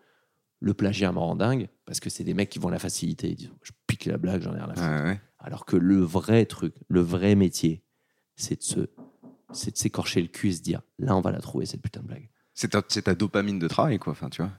[0.61, 3.29] le plagiat me rend dingue, parce que c'est des mecs qui vont la facilité.
[3.31, 4.87] Ils disent, je pique la blague, j'en ai rien à foutre.
[4.87, 5.21] Ouais, ouais.
[5.39, 7.83] Alors que le vrai truc, le vrai métier,
[8.35, 8.89] c'est de se,
[9.51, 12.01] c'est de s'écorcher le cul et se dire, là, on va la trouver cette putain
[12.01, 12.29] de blague.
[12.53, 14.13] C'est ta, ta dopamine de travail, quoi.
[14.13, 14.51] Enfin, tu vois.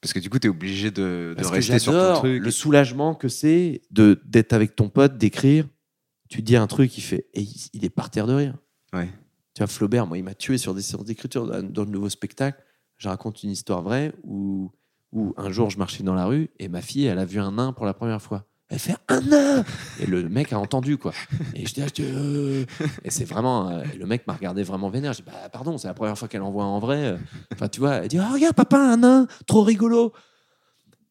[0.00, 2.42] Parce que du coup, t'es obligé de, de Parce que rester sur ton truc.
[2.42, 5.66] le soulagement que c'est de d'être avec ton pote, d'écrire.
[6.28, 8.58] Tu dis un truc, il fait, et il, il est par terre de rire.
[8.92, 9.08] Ouais.
[9.54, 12.10] Tu vois, Flaubert, moi, il m'a tué sur des séances d'écriture dans, dans le nouveau
[12.10, 12.62] spectacle.
[12.98, 14.70] Je raconte une histoire vraie où,
[15.12, 17.52] où un jour, je marchais dans la rue et ma fille, elle a vu un
[17.52, 18.44] nain pour la première fois.
[18.70, 19.64] Elle fait un nain
[19.98, 21.14] Et le mec a entendu, quoi.
[21.54, 22.66] Et je dis, ah, euh.
[23.02, 23.70] et c'est vraiment.
[23.70, 25.14] euh, le mec m'a regardé vraiment vénère.
[25.14, 27.16] Je dis, bah, pardon, c'est la première fois qu'elle en voit en vrai.
[27.54, 30.12] Enfin, tu vois, elle dit, oh, regarde, papa, un nain, trop rigolo.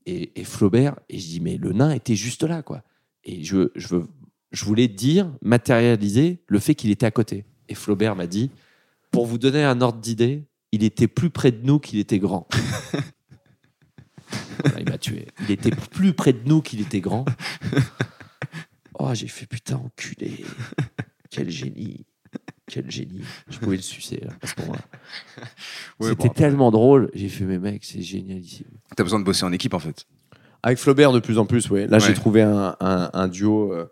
[0.05, 2.83] Et, et Flaubert, et je dis, mais le nain était juste là, quoi.
[3.23, 4.07] Et je, je, veux,
[4.51, 7.45] je voulais dire, matérialiser le fait qu'il était à côté.
[7.69, 8.51] Et Flaubert m'a dit,
[9.09, 12.47] pour vous donner un ordre d'idée, il était plus près de nous qu'il était grand.
[14.63, 15.27] Voilà, il m'a tué.
[15.41, 17.25] Il était plus près de nous qu'il était grand.
[18.99, 20.43] Oh, j'ai fait putain, enculé.
[21.29, 22.05] Quel génie.
[22.65, 23.21] Quel génie.
[23.47, 24.81] Je pouvais le sucer là, à ce moment-là.
[25.99, 27.11] Ouais, C'était bon, tellement drôle.
[27.13, 28.65] J'ai fait, mais mec, c'est génialissime.
[28.95, 30.05] T'as besoin de bosser en équipe, en fait.
[30.63, 31.85] Avec Flaubert, de plus en plus, oui.
[31.87, 32.03] Là, Ouais.
[32.07, 33.71] j'ai trouvé un, un- un duo.
[33.71, 33.85] euh,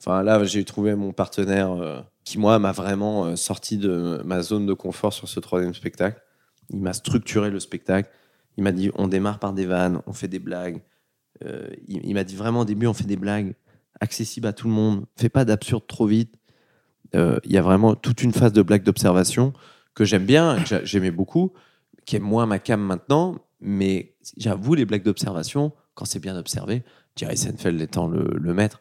[0.00, 4.42] Enfin, là, j'ai trouvé mon partenaire euh, qui, moi, m'a vraiment euh, sorti de ma
[4.42, 6.20] zone de confort sur ce troisième spectacle.
[6.70, 8.10] Il m'a structuré le spectacle.
[8.56, 10.82] Il m'a dit on démarre par des vannes, on fait des blagues.
[11.44, 13.54] Euh, il il m'a dit vraiment au début on fait des blagues
[14.00, 15.04] accessibles à tout le monde.
[15.16, 16.34] Fais pas d'absurde trop vite.
[17.14, 19.52] Euh, Il y a vraiment toute une phase de blagues d'observation
[19.94, 21.52] que j'aime bien, que j'a- j'aimais beaucoup,
[22.06, 26.82] qui est moins ma cam maintenant, mais j'avoue, les blagues d'observation, quand c'est bien observé,
[27.16, 28.80] Jerry Seinfeld étant le, le maître.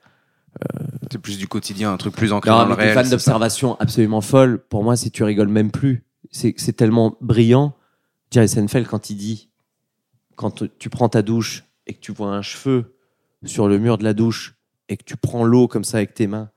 [1.11, 2.93] C'est plus du quotidien, un truc plus ancré dans le réel.
[2.93, 6.03] ça d'observation absolument folles, pour moi, c'est tu rigoles même plus.
[6.31, 7.73] C'est tellement brillant.
[8.31, 9.49] Jerry Seinfeld, quand il dit,
[10.41, 12.95] quand tu prends ta douche et que tu vois un cheveu
[13.45, 14.55] sur le mur de la douche
[14.89, 16.49] et que tu prends l'eau comme ça avec tes mains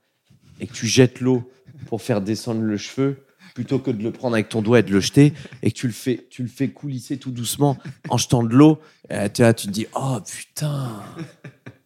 [0.59, 1.47] et que tu jettes l'eau
[1.85, 4.91] pour faire descendre le cheveu plutôt que de le prendre avec ton doigt et de
[4.91, 7.77] le jeter et que tu le fais, tu le fais coulisser tout doucement
[8.09, 8.79] en jetant de l'eau,
[9.11, 10.91] euh, tu, tu te dis oh putain,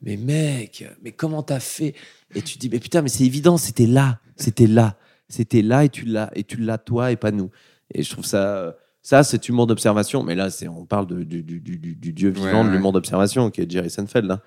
[0.01, 1.95] mais mec, mais comment t'as fait?
[2.33, 5.83] Et tu te dis mais putain, mais c'est évident, c'était là, c'était là, c'était là
[5.83, 7.51] et tu l'as et tu l'as toi et pas nous.
[7.93, 8.71] Et je trouve ça, euh,
[9.09, 12.13] ça c'est humour d'observation, mais là c'est on parle de- du, du- du- du- du
[12.13, 12.75] dieu vivant Ouais, de ouais.
[12.75, 14.37] l'humour d'observation qui est Jerry Seinfeld.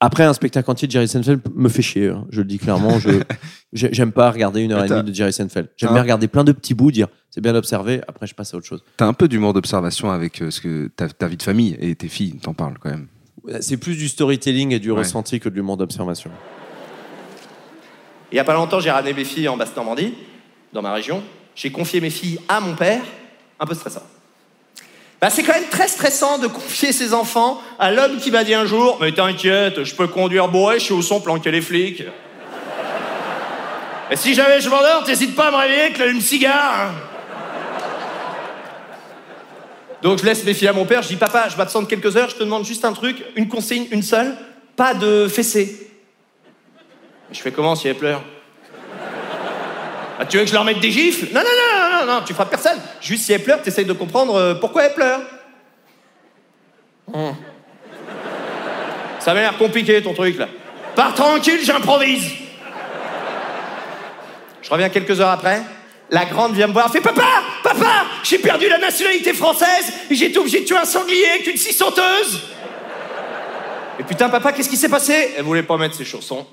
[0.00, 2.10] Après, un spectacle entier de Jerry Seinfeld me fait chier.
[2.10, 2.26] hein.
[2.28, 2.98] Je le dis clairement.
[2.98, 3.08] Je
[3.72, 5.68] j'ai- j'aime pas regarder une heure et demie de Jerry Seinfeld.
[5.76, 8.02] J'aime bien regarder plein de petits bouts, dire c'est bien observé.
[8.06, 8.84] Après, je passe à autre chose.
[8.98, 11.94] T'as un peu d'humour d'observation avec euh, ce que ta, ta vie de famille et
[11.96, 13.08] tes filles t'en parlent quand même.
[13.60, 14.98] C'est plus du storytelling et du Ouais.
[14.98, 16.30] ressenti que de l'humour d'observation.
[18.32, 20.14] Il y a pas longtemps, j'ai ramené mes filles en Basse-Normandie,
[20.72, 21.22] dans ma région.
[21.54, 23.02] J'ai confié mes filles à mon père,
[23.60, 24.02] un peu stressant.
[25.20, 28.54] Bah, c'est quand même très stressant de confier ses enfants à l'homme qui m'a dit
[28.54, 32.02] un jour Mais t'inquiète, je peux conduire bourré, je suis au son planquer les flics.
[34.10, 36.88] Et si jamais je m'endors, t'hésites pas à me réveiller avec l'allume-cigare.
[36.88, 36.94] hein.
[40.02, 42.28] Donc je laisse mes filles à mon père, je dis Papa, je m'absente quelques heures,
[42.28, 44.36] je te demande juste un truc, une consigne, une seule,
[44.76, 45.90] pas de fessée.
[47.32, 48.22] Je fais comment si elle pleure?
[50.20, 51.28] Ah, Tu veux que je leur mette des gifles?
[51.32, 51.73] Non, non, non,
[52.04, 52.80] non, non, tu frappes personne.
[53.00, 55.20] Juste si elle pleure, t'essayes de comprendre euh, pourquoi elle pleure.
[57.12, 57.34] Hum.
[59.20, 60.48] Ça m'a l'air compliqué ton truc là.
[60.94, 62.24] Pars tranquille, j'improvise.
[64.62, 65.62] Je reviens quelques heures après.
[66.10, 67.22] La grande vient me voir, fait Papa,
[67.62, 71.56] papa, j'ai perdu la nationalité française et j'ai été obligé de tuer un sanglier une
[71.56, 72.42] scie sauteuse.
[73.98, 75.34] Et putain, papa, qu'est-ce qui s'est passé?
[75.36, 76.46] Elle voulait pas mettre ses chaussons.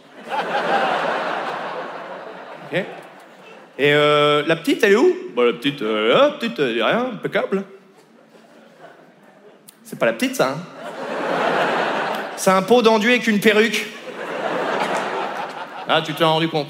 [3.82, 5.12] Et euh, la petite, elle est où?
[5.36, 7.63] Bah, la petite, euh, ah, petite, elle rien, impeccable.
[9.84, 10.50] C'est pas la petite, ça.
[10.50, 10.58] hein
[12.38, 13.88] C'est un pot d'enduit avec une perruque.
[15.89, 16.67] Ah, tu t'en es rendu compte.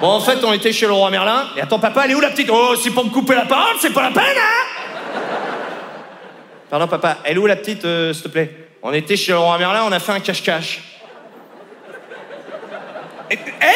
[0.00, 1.44] Bon, en fait, on était chez le roi Merlin.
[1.56, 2.50] Et attends, papa, elle est où la petite?
[2.52, 5.20] Oh, c'est pour me couper la parole, c'est pas la peine, hein
[6.68, 8.68] Pardon, papa, elle est où la petite, euh, s'il te plaît?
[8.82, 10.80] On était chez le roi Merlin, on a fait un cache-cache.
[13.30, 13.66] Eh, eh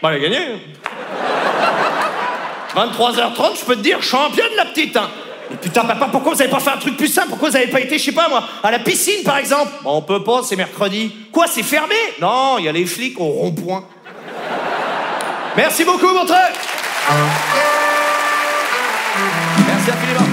[0.00, 0.38] Bah, elle a gagné.
[2.74, 4.96] 23h30, je peux te dire, championne la petite.
[4.96, 5.10] Hein.
[5.50, 7.28] Mais putain, papa, pourquoi vous avez pas fait un truc plus simple?
[7.28, 9.70] Pourquoi vous avez pas été, je sais pas moi, à la piscine par exemple?
[9.82, 11.14] Bon, On peut pas, c'est mercredi.
[11.30, 11.94] Quoi, c'est fermé?
[12.20, 13.84] Non, il y a les flics au rond-point.
[15.56, 16.34] Merci beaucoup, Montreux
[19.66, 20.26] Merci infiniment.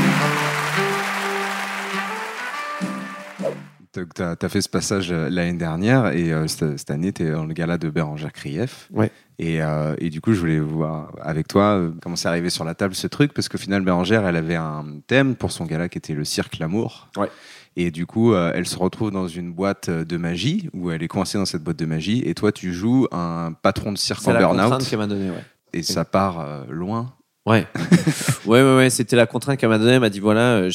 [3.93, 7.27] Donc, T'as as fait ce passage euh, l'année dernière et euh, cette, cette année, tu
[7.27, 8.87] es dans le gala de Bérangère Krief.
[8.91, 9.11] Ouais.
[9.41, 12.65] Et, euh, et du coup, je voulais voir avec toi euh, comment c'est arrivé sur
[12.65, 15.87] la table ce truc, parce qu'au final, Bérangère, elle avait un thème pour son gala
[15.87, 17.07] qui était le cirque L'amour.
[17.15, 17.29] Ouais.
[17.77, 21.07] Et du coup, euh, elle se retrouve dans une boîte de magie, où elle est
[21.07, 24.29] coincée dans cette boîte de magie, et toi, tu joues un patron de cirque C'est
[24.31, 25.43] en la contrainte burn-out, qu'elle m'a donnée, ouais.
[25.71, 27.13] et ça part euh, loin.
[27.45, 27.65] Ouais.
[28.45, 29.93] ouais, ouais, ouais, c'était la contrainte qu'elle m'a donnée.
[29.93, 30.67] Elle m'a dit voilà,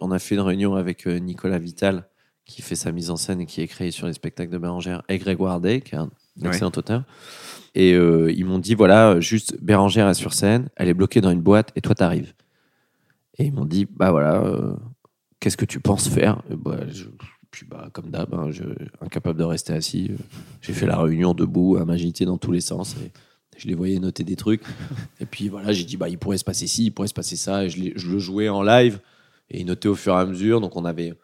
[0.00, 2.06] on a fait une réunion avec Nicolas Vital,
[2.46, 5.02] qui fait sa mise en scène et qui est créé sur les spectacles de Bérangère,
[5.08, 6.48] et Grégoire Day, qui est un Ouais.
[6.48, 7.02] excellent auteur.
[7.74, 11.30] Et euh, ils m'ont dit voilà, juste Bérangère est sur scène, elle est bloquée dans
[11.30, 12.34] une boîte, et toi t'arrives.
[13.38, 14.74] Et ils m'ont dit bah voilà, euh,
[15.40, 16.42] qu'est-ce que tu penses faire?
[16.50, 16.80] Bah,
[17.50, 18.50] Puis bah, comme d'hab, hein,
[19.00, 20.16] incapable de rester assis, euh,
[20.60, 22.96] j'ai fait la réunion debout, à m'agiter dans tous les sens.
[23.04, 23.10] Et,
[23.58, 24.62] je les voyais noter des trucs.
[25.20, 27.36] Et puis voilà, j'ai dit, bah, il pourrait se passer ci, il pourrait se passer
[27.36, 27.64] ça.
[27.64, 28.98] Et je, je le jouais en live
[29.50, 30.60] et il notait au fur et à mesure.
[30.60, 31.14] Donc on avait.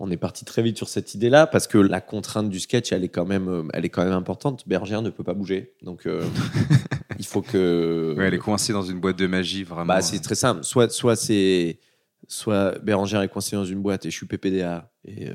[0.00, 3.04] On est parti très vite sur cette idée-là parce que la contrainte du sketch, elle
[3.04, 4.64] est quand même, euh, elle est quand même importante.
[4.66, 6.22] Bergère ne peut pas bouger, donc euh,
[7.18, 8.14] il faut que.
[8.18, 9.86] Ouais, elle est coincée dans une boîte de magie, vraiment.
[9.86, 10.64] Bah, c'est très simple.
[10.64, 11.78] Soit, soit c'est,
[12.26, 15.34] soit Bérangère est coincée dans une boîte et je suis PPDA et, euh,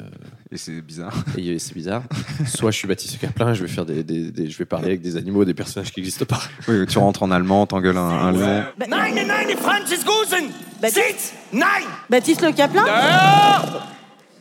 [0.52, 1.14] Et c'est bizarre.
[1.38, 2.04] et c'est bizarre.
[2.46, 4.88] soit je suis Baptiste Caplin, et je vais faire des, des- des- je vais parler
[4.88, 6.42] avec des animaux, des personnages qui n'existent pas.
[6.68, 8.64] Oui, tu rentres en allemand, t'engueules un, un lion.
[8.78, 10.50] Nein, nein, nein, Franzisgusen
[10.84, 12.84] Sit Nein Baptiste Le Caplin?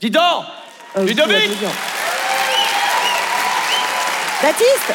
[0.00, 0.44] Dis donc
[0.96, 1.50] Euh, Ludovic.
[4.42, 4.94] Baptiste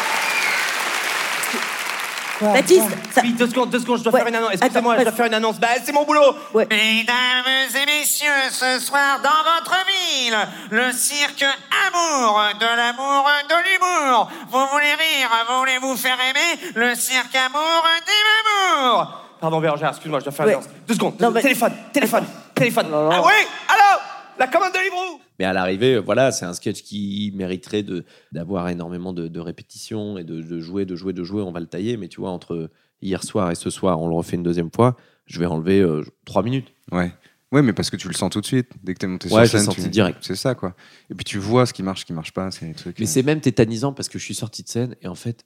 [2.39, 4.19] Quoi Baptiste, ça- Oui, deux secondes, deux secondes, je dois Ouais.
[4.19, 4.51] faire une annonce.
[4.53, 5.59] Excusez-moi, je dois faire une annonce.
[5.59, 6.67] Bah, c'est mon boulot Ouais.
[6.69, 10.35] Mesdames et messieurs, ce soir dans votre ville,
[10.71, 11.43] le cirque
[11.87, 14.31] Amour, de l'amour, de l'humour.
[14.49, 19.07] Vous voulez rire, voulez vous faire aimer, le cirque Amour des Mamours?
[19.39, 20.53] pardon, Bérangère, excuse-moi, je dois faire Ouais.
[20.53, 20.69] une danse.
[20.87, 21.19] Deux secondes.
[21.21, 22.87] Non, mais- Téléphone, téléphone, téléphone.
[22.93, 23.33] Ah oui
[23.69, 23.99] Allô
[24.39, 28.03] La commande de Librou Mais à l'arrivée, euh, voilà, c'est un sketch qui mériterait de
[28.31, 31.41] d'avoir énormément de, de répétitions et de, de jouer, de jouer, de jouer.
[31.43, 32.69] On va le tailler, mais tu vois, entre
[33.01, 34.97] hier soir et ce soir, on le refait une deuxième fois.
[35.25, 36.73] Je vais enlever euh, trois minutes.
[36.91, 37.11] Ouais.
[37.51, 38.69] Ouais, mais parce que tu le sens tout de suite.
[38.81, 40.17] Dès que t'es monté Ouais, sur scène, senti tu- direct.
[40.21, 40.75] C'est ça, quoi.
[41.11, 42.49] Et puis tu vois ce qui marche, ce qui marche pas.
[42.49, 42.97] C'est les trucs.
[42.99, 45.45] Mais euh, c'est même tétanisant parce que je suis sorti de scène et en fait,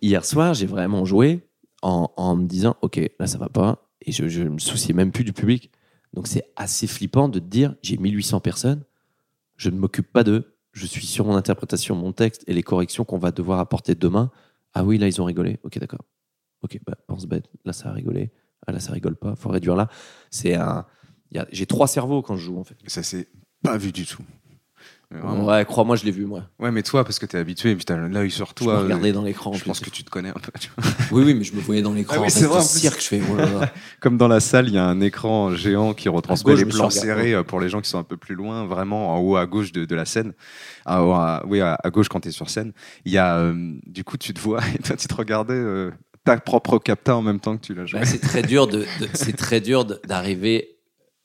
[0.00, 1.40] hier soir, j'ai vraiment joué
[1.82, 5.10] en, en me disant, ok, là ça va pas, et je, je me souciais même
[5.10, 5.70] plus du public.
[6.14, 8.82] Donc c'est assez flippant de te dire, j'ai 1800 personnes,
[9.56, 13.04] je ne m'occupe pas d'eux, je suis sur mon interprétation, mon texte et les corrections
[13.04, 14.30] qu'on va devoir apporter demain.
[14.74, 16.04] Ah oui, là ils ont rigolé, ok d'accord.
[16.62, 18.32] Ok, bah pense bête, là ça a rigolé,
[18.66, 19.88] ah là ça rigole pas, faut réduire là.
[20.30, 20.86] C'est un,
[21.50, 22.76] j'ai trois cerveaux quand je joue en fait.
[22.86, 23.28] Ça s'est
[23.62, 24.22] pas vu du tout.
[25.10, 25.46] Vraiment.
[25.46, 26.42] Ouais, crois-moi, je l'ai vu moi.
[26.58, 28.74] Ouais, mais toi, parce que t'es habitué, et puis t'as l'œil sur Je toi.
[28.76, 29.54] me regardais euh, dans l'écran.
[29.54, 30.52] Je pense que tu te connais un peu.
[30.60, 30.90] tu vois.
[31.12, 32.22] Oui, oui, mais je me voyais dans l'écran.
[32.26, 33.20] Ah c'est vrai, cirque, je fais.
[33.32, 33.72] oh là là.
[34.00, 36.76] Comme dans la salle, il y a un écran géant qui retransmet gauche, les je
[36.76, 39.36] plans serrés euh, pour les gens qui sont un peu plus loin, vraiment en haut
[39.36, 40.34] à gauche de, de la scène.
[40.84, 42.72] Ah, ouais, à- oui, à, à gauche quand tu es sur scène.
[43.06, 43.54] Il y a, euh,
[43.86, 45.90] du coup, tu te vois et toi, tu te regardais euh,
[46.24, 48.00] ta propre capta en même temps que tu l'as joué.
[48.00, 50.74] Bah, c'est très dur de, de- c'est très dur de- d'arriver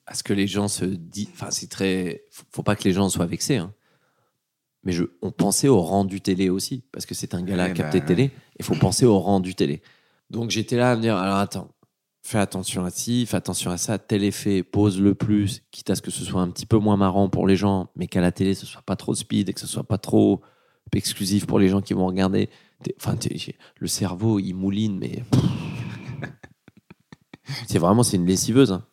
[0.05, 1.29] à ce que les gens se disent.
[1.33, 2.23] Enfin, c'est très.
[2.31, 3.57] Faut, faut pas que les gens soient vexés.
[3.57, 3.73] hein.
[4.83, 7.73] Mais je, on pensait au rendu télé aussi, parce que c'est un gala Ouais, à
[7.73, 8.31] capter bah, télé.
[8.59, 9.81] Il faut penser au rendu télé.
[10.29, 11.69] Donc j'étais là à me dire alors attends,
[12.21, 15.95] fais attention à ci, fais attention à ça, tel effet, pose le plus, quitte à
[15.95, 18.33] ce que ce soit un petit peu moins marrant pour les gens, mais qu'à la
[18.33, 20.41] télé ce soit pas trop speed et que ce soit pas trop
[20.93, 22.49] exclusif pour les gens qui vont regarder.
[22.97, 23.15] Enfin,
[23.77, 25.23] le cerveau il mouline, mais
[27.67, 28.73] c'est vraiment c'est une lessiveuse.
[28.73, 28.85] hein.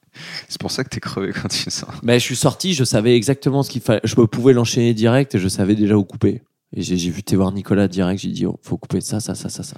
[0.48, 1.94] C'est pour ça que t'es crevé quand tu sors.
[2.02, 4.00] Mais je suis sorti, je savais exactement ce qu'il fallait.
[4.04, 6.42] Je pouvais l'enchaîner direct et je savais déjà où couper.
[6.76, 9.62] Et j'ai vu voir Nicolas direct, j'ai dit oh, faut couper ça, ça, ça, ça,
[9.62, 9.76] ça.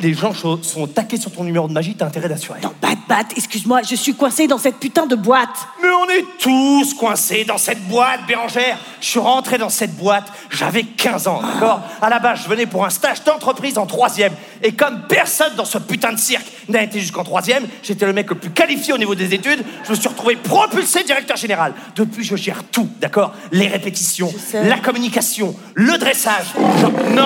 [0.00, 2.60] Les gens sont taqués sur ton numéro de magie, t'as intérêt d'assurer.
[2.62, 5.48] Non, Bat Bat, excuse-moi, je suis coincée dans cette putain de boîte.
[5.82, 8.78] Mais on est tous coincés dans cette boîte, Bérangère.
[9.00, 11.80] Je suis rentré dans cette boîte, j'avais 15 ans, d'accord?
[12.02, 14.32] À la base, je venais pour un stage d'entreprise en troisième.
[14.62, 18.28] Et comme personne dans ce putain de cirque n'a été jusqu'en troisième, j'étais le mec
[18.28, 21.72] le plus qualifié au niveau des études, je me suis retrouvé propulsé directeur général.
[21.96, 23.32] Depuis, je gère tout, d'accord?
[23.52, 26.46] Les répétitions, la communication, le dressage.
[26.56, 27.24] Je- Non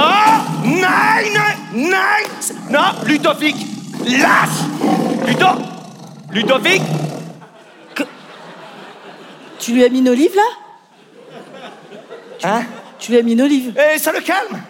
[0.64, 1.42] Nine
[1.74, 3.56] Nine Non, Ludovic
[4.06, 5.26] Lâche.
[5.26, 5.46] Ludo
[6.30, 6.82] Ludovic.
[9.58, 10.42] Tu lui as mis une olive là?
[12.42, 12.64] Hein?
[12.98, 13.78] Tu lui as mis une olive.
[13.94, 14.60] Et ça le calme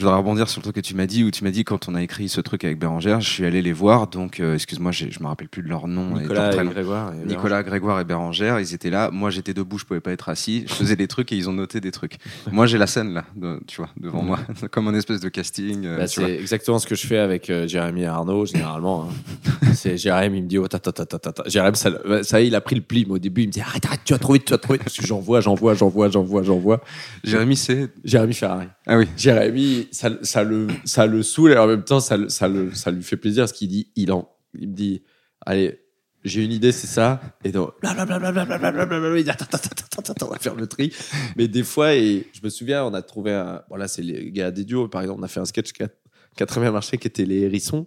[0.00, 1.86] Je voudrais rebondir sur le truc que tu m'as dit, où tu m'as dit quand
[1.86, 4.92] on a écrit ce truc avec Bérangère, je suis allé les voir, donc euh, excuse-moi,
[4.92, 6.18] je me rappelle plus de leur nom.
[6.18, 6.70] et prénom.
[6.70, 7.12] Grégoire.
[7.26, 9.10] Nicolas, Grégoire et Bérangère, ils étaient là.
[9.12, 10.64] Moi, j'étais debout, je pouvais pas être assis.
[10.66, 12.14] Je faisais des trucs et ils ont noté des trucs.
[12.50, 14.38] Moi, j'ai la scène là, de- tu vois, devant moi,
[14.70, 15.84] comme un espèce de casting.
[15.84, 16.06] euh, Bah, vois.
[16.06, 19.04] c'est exactement ce que je fais avec euh, Jérémy et Arnaud, généralement.
[19.04, 19.66] hein.
[19.74, 21.30] c'est Jérémy, il me dit, oh, ta, ta, ta, ta.
[21.46, 21.90] Jérémy, ça,
[22.22, 23.04] ça y est, il a pris le pli.
[23.06, 24.72] mais Au début, il me dit, arrête, arrête, tu vas trop vite, tu vas trop
[24.72, 24.82] vite.
[24.82, 26.80] Parce que j'envoie, j'envoie, j'envoie, j'envoie, j'envoie.
[27.22, 27.90] Jérémy, c'est.
[28.02, 28.66] Jérémy Ferrari.
[28.86, 29.06] Ah oui.
[29.18, 32.90] Jérémy, ça, ça, le, ça le saoule et en même temps, ça, ça, le, ça
[32.90, 35.02] lui fait plaisir parce qu'il dit, il, en, il me dit,
[35.44, 35.80] allez,
[36.24, 37.20] j'ai une idée, c'est ça.
[37.44, 40.66] Et donc, blablabla, blablabla, il dit, attends, attends, attends, attends, attends, on va faire le
[40.66, 40.92] tri.
[41.36, 43.62] Mais des fois, et je me souviens, on a trouvé un.
[43.70, 45.82] Bon, là, c'est les gars des duos, par exemple, on a fait un sketch qui
[45.82, 45.88] a,
[46.36, 47.86] qui a très bien marché, qui était les hérissons.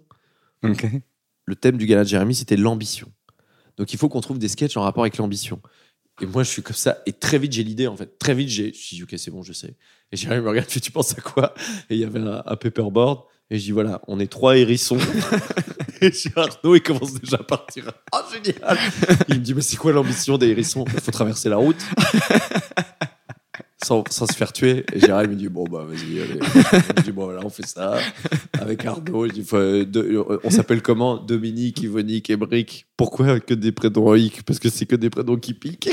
[0.64, 0.86] Ok.
[1.46, 3.12] Le thème du gala de Jérémy, c'était l'ambition.
[3.76, 5.60] Donc, il faut qu'on trouve des sketchs en rapport avec l'ambition.
[6.20, 6.98] Et moi, je suis comme ça.
[7.06, 8.18] Et très vite, j'ai l'idée, en fait.
[8.18, 9.74] Très vite, j'ai, je dis, OK, c'est bon, je sais.
[10.12, 11.54] Et Jérémy me regarde, tu penses à quoi?
[11.90, 13.22] Et il y avait un, un paperboard.
[13.50, 14.98] Et je dis, voilà, on est trois hérissons.
[16.00, 17.90] et j'ai Arnaud, il commence déjà à partir.
[18.12, 18.78] Oh, génial
[19.28, 20.84] Il me dit, mais c'est quoi l'ambition des hérissons?
[20.92, 21.76] Il faut traverser la route.
[23.84, 24.84] Sans, se faire tuer.
[24.92, 26.40] Et Gérald me dit, bon, bah, vas-y, allez.
[26.96, 27.98] Je dis, bon, là, on fait ça.
[28.54, 29.26] Avec Arnaud,
[30.42, 31.18] on s'appelle comment?
[31.18, 32.86] Dominique, Yvonique et.
[32.96, 35.90] Pourquoi que des prénoms Ic Parce que c'est que des prénoms qui piquent.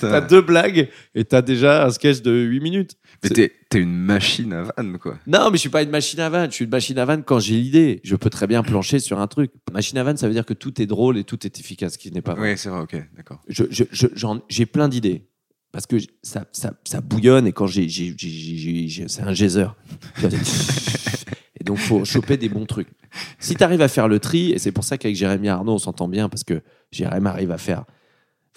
[0.00, 2.96] T'as deux blagues et t'as déjà un sketch de 8 minutes.
[3.22, 5.18] Mais t'es une machine à vanne, quoi.
[5.26, 6.50] Non, mais je suis pas une machine à vanne.
[6.50, 8.00] Je suis une machine à vanne quand j'ai l'idée.
[8.04, 9.50] Je peux très bien plancher sur un truc.
[9.72, 11.98] Machine à vanne, ça veut dire que tout est drôle et tout est efficace, ce
[11.98, 12.52] qui n'est pas vrai.
[12.52, 13.40] Oui, c'est vrai, ok, d'accord.
[13.48, 15.24] Je- je- je- j'en- J'ai plein d'idées.
[15.70, 19.66] Parce que ça, ça, ça bouillonne et quand j'ai- C'est un geyser.
[21.60, 22.88] et donc, faut choper des bons trucs.
[23.38, 25.78] Si tu arrives à faire le tri, et c'est pour ça qu'avec Jérémy Arnaud, on
[25.78, 27.84] s'entend bien, parce que Jérémy arrive à faire.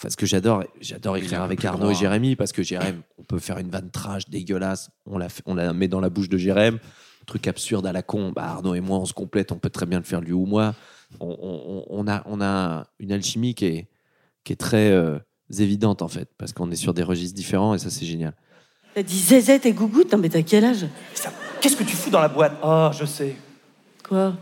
[0.02, 1.94] Enfin, ce que j'adore, j'adore écrire avec Arnaud et.
[1.94, 5.54] Jérémy, parce que Jérémy, on peut faire une vanne trash dégueulasse, on la, fait- on
[5.54, 6.80] la met dans la bouche de Jérémy,
[7.28, 9.86] truc absurde à la con, bah, Arnaud et moi, on se complète, on peut très
[9.86, 10.74] bien le faire lui ou moi.
[11.20, 13.88] On, on- on a, on a une alchimie qui est,
[14.44, 15.20] qui est très euh,
[15.60, 18.34] évidente, en fait, parce qu'on est sur des registres différents, et ça, c'est génial.
[18.96, 20.88] T'as dit zézette et gougoute Non mais t'as quel âge?
[21.14, 21.32] Ça,
[21.62, 22.54] Qu'est-ce que tu fous dans la boîte?
[22.64, 23.36] Oh, je sais.
[24.10, 24.34] Quoi?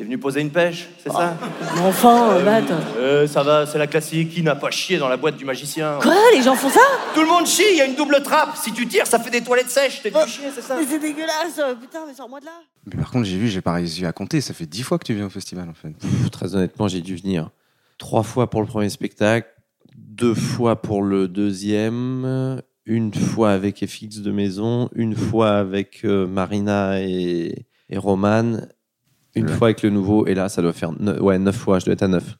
[0.00, 1.36] T'es venu poser une pêche, c'est ça
[1.74, 2.74] Mais Enfin, euh, Bat.
[2.96, 4.30] Euh, ça va, c'est la classique.
[4.30, 6.80] Qui n'a pas chié dans la boîte du magicien Quoi Les gens font ça
[7.14, 8.56] Tout le monde chie, il y a une double trappe.
[8.56, 10.00] Si tu tires, ça fait des toilettes sèches.
[10.02, 12.52] T'es venu chier, c'est ça Mais c'est dégueulasse euh, Putain, mais sors-moi de là
[12.86, 14.40] Mais par contre, j'ai vu, j'ai pas réussi à compter.
[14.40, 15.90] Ça fait dix fois que tu viens au festival en fait.
[15.90, 17.50] Pff, Très honnêtement, j'ai dû venir
[17.98, 19.50] trois fois pour le premier spectacle,
[19.98, 26.26] deux fois pour le deuxième, une fois avec FX de maison, une fois avec euh,
[26.26, 28.60] Marina et, et Roman,
[29.34, 29.52] une Ouais.
[29.52, 31.94] fois avec le nouveau, et là, ça doit faire ne- ouais, neuf fois, je dois
[31.94, 32.36] être à neuf.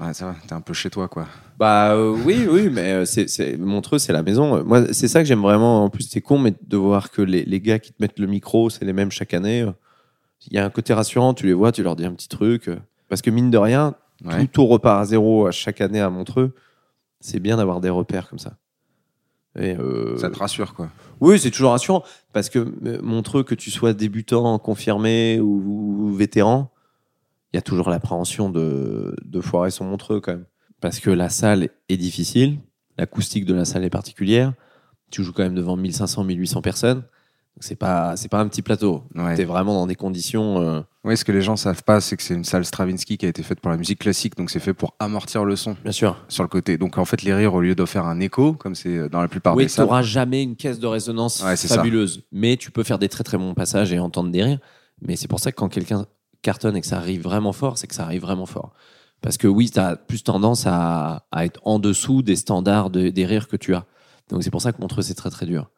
[0.00, 1.26] Ouais, ça va, t'es un peu chez toi quoi.
[1.58, 4.64] Bah euh, oui, oui, mais euh, c'est, Montreux, c'est la maison.
[4.64, 5.84] Moi, c'est ça que j'aime vraiment.
[5.84, 8.26] En plus, c'est con, mais de voir que les, les gars qui te mettent le
[8.26, 9.62] micro, c'est les mêmes chaque année.
[9.62, 9.70] euh,
[10.48, 12.70] Il y a un côté rassurant, tu les vois, tu leur dis un petit truc.
[13.10, 14.40] Parce que mine de rien, Ouais.
[14.46, 16.54] tout, tout repart à zéro à chaque année à Montreux.
[17.20, 18.56] C'est bien d'avoir des repères comme ça.
[19.58, 20.88] Et, euh, Ça te rassure quoi.
[21.22, 22.02] Oui, c'est toujours rassurant.
[22.32, 26.72] Parce que euh, Montreux, que tu sois débutant, confirmé ou, vétéran,
[27.52, 30.46] il y a toujours l'appréhension de, de foirer son Montreux quand même.
[30.80, 32.58] Parce que la salle est difficile,
[32.98, 34.52] l'acoustique de la salle est particulière.
[35.10, 37.04] Tu joues quand même devant 1500, 1800 personnes.
[37.60, 39.04] C'est pas, c'est pas un petit plateau.
[39.14, 39.36] Ouais.
[39.36, 40.60] Tu es vraiment dans des conditions.
[40.60, 43.26] euh, Ouais, ce que les gens savent pas, c'est que c'est une salle Stravinsky qui
[43.26, 45.92] a été faite pour la musique classique, donc c'est fait pour amortir le son bien
[45.92, 46.16] sûr.
[46.28, 46.78] sur le côté.
[46.78, 49.28] Donc en fait, les rires, au lieu de faire un écho, comme c'est dans la
[49.28, 51.76] plupart Oui, des tu salles, n'auras jamais une caisse de résonance Ouais, c'est ça.
[51.76, 52.22] fabuleuse.
[52.32, 54.58] Mais tu peux faire des très très bons passages et entendre des rires.
[55.00, 56.06] Mais c'est pour ça que quand quelqu'un
[56.40, 58.72] cartonne et que ça arrive vraiment fort, c'est que ça arrive vraiment fort.
[59.20, 63.10] Parce que oui, tu as plus tendance à, à être en dessous des standards de-
[63.10, 63.84] des rires que tu as.
[64.30, 65.70] Donc c'est pour ça que Montreux, c'est très très dur.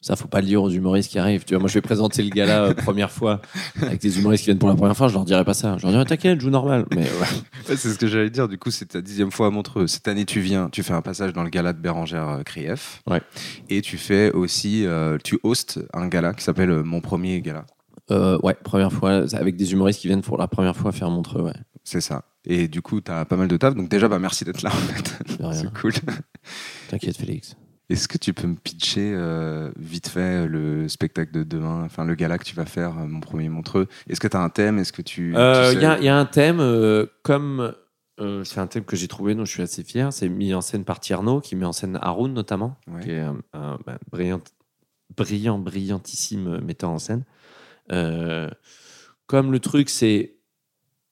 [0.00, 1.44] Ça, faut pas le dire aux humoristes qui arrivent.
[1.44, 3.40] Tu vois, moi, je vais présenter le gala euh, première fois
[3.82, 5.08] avec des humoristes qui viennent pour la première fois.
[5.08, 5.76] Je leur dirai pas ça.
[5.76, 6.86] Je leur dirai t'inquiète, joue normal.
[6.94, 7.68] Mais ouais.
[7.68, 8.46] Ouais, c'est ce que j'allais dire.
[8.46, 9.88] Du coup, c'est ta dixième fois à Montreux.
[9.88, 13.02] Cette année, tu viens, tu fais un passage dans le gala de Bérangère euh, Krief.
[13.08, 13.20] Ouais.
[13.68, 17.66] Et tu fais aussi, euh, tu hostes un gala qui s'appelle euh, Mon Premier Gala.
[18.10, 21.42] Euh, ouais, première fois avec des humoristes qui viennent pour la première fois faire Montreux.
[21.42, 21.56] Ouais.
[21.82, 22.24] C'est ça.
[22.44, 23.74] Et du coup, tu as pas mal de taf.
[23.74, 24.70] Donc déjà, bah, merci d'être là.
[24.70, 25.18] En fait.
[25.52, 25.92] C'est cool.
[26.88, 27.56] T'inquiète, Félix.
[27.90, 32.14] Est-ce que tu peux me pitcher euh, vite fait le spectacle de demain, enfin le
[32.14, 33.86] gala que tu vas faire, euh, mon premier Montreux?
[34.08, 34.78] Est-ce que tu as un thème?
[34.78, 35.34] Est-ce que tu.
[35.36, 37.74] Euh, Il sais- y, a- il y a un thème, euh, comme
[38.44, 40.12] c'est un thème que j'ai trouvé, dont je suis assez fier.
[40.12, 43.00] C'est mis en scène par Tierno, qui met en scène Haroun notamment, Ouais.
[43.00, 44.40] qui est un, un, ben, brillant,
[45.16, 47.24] brillant, brillantissime metteur en scène.
[49.26, 50.34] Comme le truc, c'est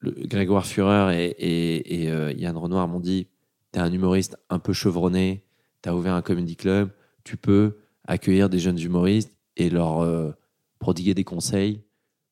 [0.03, 3.29] Grégoire Führer et, et, et, Yann Renoir m'ont dit
[3.71, 5.43] T'es un humoriste un peu chevronné,
[5.81, 6.91] t'as ouvert un comedy club,
[7.23, 10.31] tu peux accueillir des jeunes humoristes et leur euh,
[10.79, 11.83] prodiguer des conseils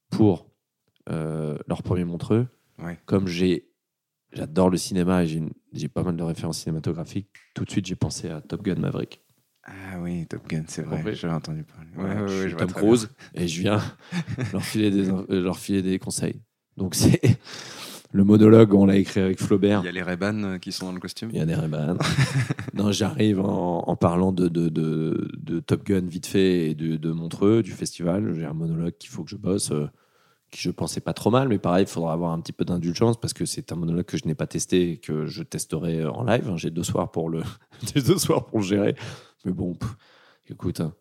[0.09, 0.49] pour
[1.09, 2.47] euh, leur premier Montreux.
[2.79, 2.97] Ouais.
[3.05, 3.69] Comme j'ai,
[4.31, 5.27] j'adore le cinéma et
[5.73, 9.21] j'ai, pas mal de références cinématographiques, tout de suite j'ai pensé à Top Gun Maverick.
[9.63, 11.15] Ah oui, Top Gun, c'est vrai.
[11.15, 11.89] J'avais entendu parler.
[11.97, 13.81] Ouais, ouais, je suis je Tom Cruise et je viens
[14.53, 16.41] leur filer des, leur filer des conseils.
[16.77, 17.21] Donc c'est
[18.15, 19.41] le monologue, on l'a écrit avec.
[19.41, 19.81] Flaubert.
[19.83, 21.29] Il y a les Ray-Ban euh, qui sont dans le costume.
[21.33, 21.97] Il y a des Ray-Ban.
[22.73, 27.11] non, j'arrive en, en parlant de, de, de, de Top Gun vite fait et de,
[27.11, 28.33] Montreux, du festival.
[28.33, 29.89] J'ai un monologue qu'il faut que je bosse, euh,
[30.49, 33.19] qui je pensais pas trop mal, mais pareil, il faudra avoir un petit peu d'indulgence
[33.19, 36.23] parce que c'est un monologue que je n'ai pas testé et que je testerai en
[36.23, 36.49] live.
[36.49, 36.55] hein.
[36.55, 37.43] J'ai deux soirs pour le,
[37.95, 38.95] deux soirs pour le gérer.
[39.43, 39.93] Mais bon, pff,
[40.49, 40.93] écoute, hein,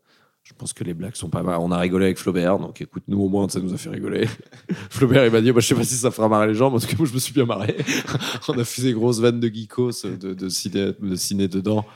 [0.45, 1.59] je pense que les blagues sont pas mal.
[1.61, 4.29] On a rigolé avec Flaubert, donc écoute, nous au moins, ça nous a fait rigoler.
[4.91, 6.77] Flaubert, il m'a dit, moi, je sais pas si ça fera marrer les gens, mais
[6.77, 7.75] en tout cas, moi, je me suis bien marré.
[8.49, 11.87] On a fait des grosses vannes de geekos, de, de, ciné, de ciné dedans.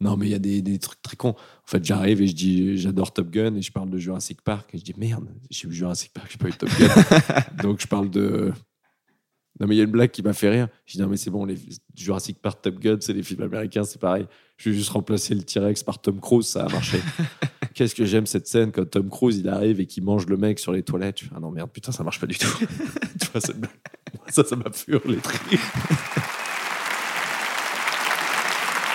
[0.00, 1.34] Non, mais il y a des, des trucs très cons.
[1.34, 4.70] En fait, j'arrive et je dis, j'adore Top Gun, et je parle de Jurassic Park,
[4.72, 7.62] et je dis, merde, j'ai vu Jurassic Park, j'ai pas vu Top Gun.
[7.62, 8.52] donc, je parle de.
[9.60, 10.68] Non, mais il y a une blague qui m'a fait rire.
[10.86, 11.58] Je dis, non, mais c'est bon, les
[11.94, 14.26] Jurassic Park, Top Gun, c'est les films américains, c'est pareil.
[14.58, 17.00] Je vais juste remplacer le T-Rex par Tom Cruise, ça a marché.
[17.74, 20.58] Qu'est-ce que j'aime cette scène quand Tom Cruise il arrive et qu'il mange le mec
[20.58, 21.20] sur les toilettes?
[21.20, 22.58] Fais, ah non, merde, putain, ça marche pas du tout.
[23.20, 23.70] tu vois, cette blague.
[24.30, 25.18] Ça, ça m'a fait hurler.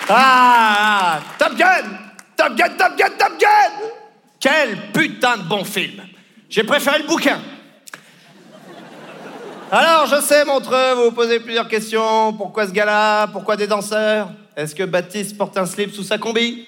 [0.09, 1.67] Ah Top Gun
[2.35, 3.87] Top Gun, Top Gun, Top Gun
[4.41, 6.03] Quel putain de bon film
[6.49, 7.39] J'ai préféré le bouquin.
[9.71, 12.33] Alors, je sais, Montreux, vous vous posez plusieurs questions.
[12.33, 13.27] Pourquoi ce gars-là?
[13.27, 14.29] Pourquoi des danseurs?
[14.55, 16.67] Est-ce que Baptiste porte un slip sous sa combi?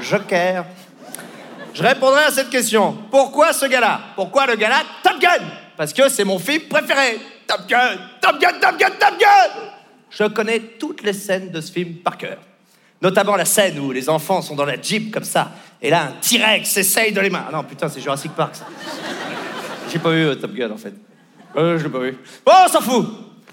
[0.00, 0.64] Joker.
[1.74, 2.96] Je répondrai à cette question.
[3.10, 4.00] Pourquoi ce gars-là?
[4.14, 5.44] Pourquoi le gars-là Top Gun?
[5.76, 7.18] Parce que c'est mon film préféré.
[7.46, 9.70] Top Gun, Top Gun, Top Gun, Top Gun
[10.10, 12.38] Je connais toutes les scènes de ce film par cœur.
[13.02, 15.50] Notamment la scène où les enfants sont dans la Jeep comme ça.
[15.82, 17.44] Et là, un T-Rex essaye de les mains.
[17.46, 18.66] Ah non, putain, c'est Jurassic Park, ça.
[19.92, 20.94] J'ai pas vu euh, Top Gun, en fait.
[21.56, 22.16] Euh, je l'ai pas vu.
[22.44, 23.06] Bon, on s'en fout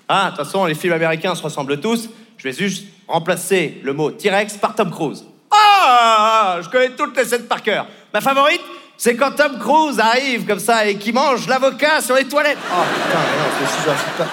[0.08, 2.10] Ah, de toute façon, les films américains se ressemblent tous.
[2.38, 5.24] Je vais juste remplacer le mot T-Rex par Tom Cruise.
[5.52, 7.86] Ah Je connais toutes les scènes par cœur.
[8.14, 8.62] Ma favorite,
[8.98, 12.58] c'est quand Tom Cruise arrive comme ça et qui mange l'avocat sur les toilettes.
[12.72, 14.30] Oh putain, non, c'est aussi Jurassic Park.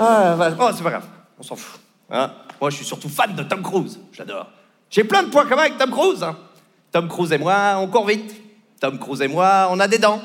[0.00, 1.04] Ah, bah, oh, c'est pas grave,
[1.38, 1.80] on s'en fout.
[2.10, 2.30] hein.
[2.60, 4.46] Moi, je suis surtout fan de Tom Cruise, j'adore.
[4.90, 6.22] J'ai plein de points communs avec Tom Cruise.
[6.22, 6.36] hein.
[6.92, 8.34] Tom Cruise et moi, on court vite.
[8.80, 10.20] Tom Cruise et moi, on a des dents.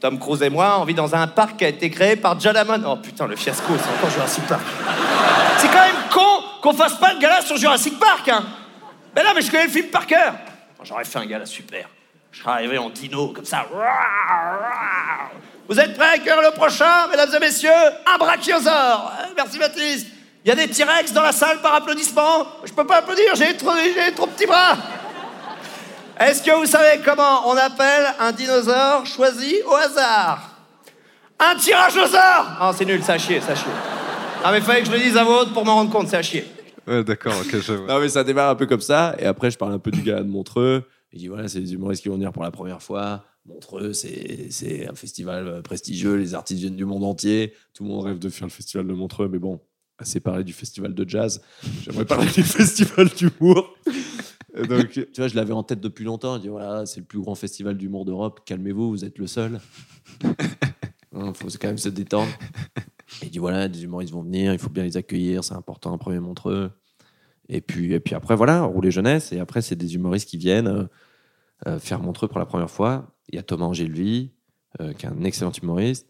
[0.00, 2.56] Tom Cruise et moi, on vit dans un parc qui a été créé par John
[2.56, 2.82] Hammond.
[2.86, 4.62] Oh putain, le fiasco, c'est encore Jurassic Park.
[5.58, 5.97] C'est quand même
[6.68, 8.44] qu'on fasse pas le gala sur Jurassic Park, hein.
[9.16, 10.34] Mais non, mais je connais le film par cœur.
[10.82, 11.88] J'aurais fait un gala super.
[12.30, 13.64] Je serais arrivé en dino, comme ça.
[15.66, 17.70] Vous êtes prêts à accueillir le prochain, mesdames et messieurs?
[18.06, 20.06] Un brachiosaure Euh, Merci Baptiste.
[20.44, 22.46] Il y a des T-Rex dans la salle par applaudissement?
[22.64, 23.72] Je peux pas applaudir, j'ai trop,
[24.14, 24.76] trop petits bras.
[26.20, 30.40] Est-ce que vous savez comment on appelle un dinosaure choisi au hasard?
[31.38, 33.72] Un tirage au sort Oh, c'est nul, ça a chier, ça a chier.
[34.44, 36.22] Ah, mais fallait que je le dise à votre pour m'en rendre compte, ça a
[36.22, 36.46] chier.
[36.88, 37.86] Ouais, d'accord, ok, je vois.
[37.86, 39.14] Non, mais ça démarre un peu comme ça.
[39.18, 40.84] Et après, je parle un peu du gars de Montreux.
[41.12, 43.24] Je dis voilà, c'est les humoristes qui vont venir pour la première fois.
[43.46, 46.16] Montreux, c'est un festival euh, prestigieux.
[46.16, 47.54] Les artistes viennent du monde entier.
[47.74, 49.28] Tout le monde rêve de faire le festival de Montreux.
[49.28, 49.60] Mais bon,
[49.98, 51.42] assez parlé du festival de jazz.
[51.82, 53.74] J'aimerais parler du festival d'humour.
[54.68, 56.36] Donc, tu vois, je l'avais en tête depuis longtemps.
[56.36, 58.40] Je dis voilà, c'est le plus grand festival d'humour d'Europe.
[58.44, 59.60] Calmez-vous, vous êtes le seul.
[61.14, 62.30] Il faut quand même se détendre.
[63.22, 65.98] Il dit voilà, des humoristes vont venir, il faut bien les accueillir, c'est important, un
[65.98, 66.70] premier Montreux.
[67.48, 69.32] Et puis, et puis après, voilà, rouler jeunesse.
[69.32, 70.84] Et après, c'est des humoristes qui viennent euh,
[71.66, 73.14] euh, faire Montreux pour la première fois.
[73.30, 74.32] Il y a Thomas Angelvi,
[74.80, 76.06] euh, qui est un excellent humoriste,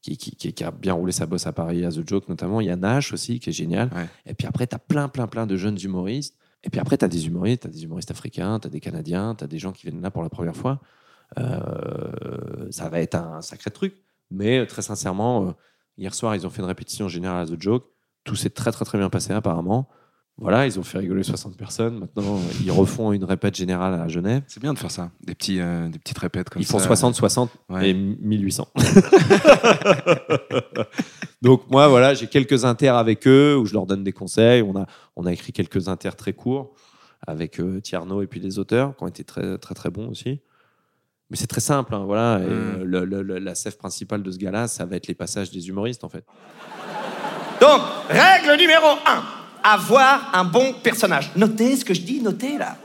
[0.00, 2.60] qui, qui, qui- qui a bien roulé sa bosse à Paris, à The Joke notamment.
[2.60, 3.90] Il y a Nash aussi, qui est génial.
[3.92, 4.06] Ouais.
[4.26, 6.36] Et puis après, tu as plein, plein, plein de jeunes humoristes.
[6.62, 8.80] Et puis après, tu as des humoristes, tu as des humoristes africains, tu as des
[8.80, 10.80] Canadiens, tu as des gens qui viennent là pour la première fois.
[11.38, 13.94] Euh, ça va être un sacré truc.
[14.30, 15.54] Mais très sincèrement,
[15.98, 17.84] hier soir, ils ont fait une répétition générale à The Joke.
[18.24, 19.88] Tout s'est très, très, très bien passé apparemment.
[20.38, 21.98] Voilà, ils ont fait rigoler 60 personnes.
[22.00, 24.42] Maintenant, ils refont une répète générale à Genève.
[24.48, 26.72] C'est bien de faire ça, des, petits, euh, des petites répètes comme Ils ça.
[26.72, 27.88] font 60, 60 Ouais.
[27.90, 28.68] et 1800.
[31.42, 34.62] Donc moi, voilà, j'ai quelques inters avec eux où je leur donne des conseils.
[34.62, 34.86] On a,
[35.16, 36.74] on a écrit quelques inters très courts
[37.26, 40.40] avec euh, Tierno et puis les auteurs qui ont été très, très, très bons aussi.
[41.30, 42.38] Mais c'est très simple, hein, voilà.
[42.40, 42.50] Et, Mm.
[42.50, 45.50] euh, le- le- le- la sève principale de ce gars-là, ça va être les passages
[45.50, 46.24] des humoristes, en fait.
[47.60, 49.24] Donc, règle numéro 1,
[49.62, 51.30] avoir un bon personnage.
[51.36, 52.76] Notez ce que je dis, notez là.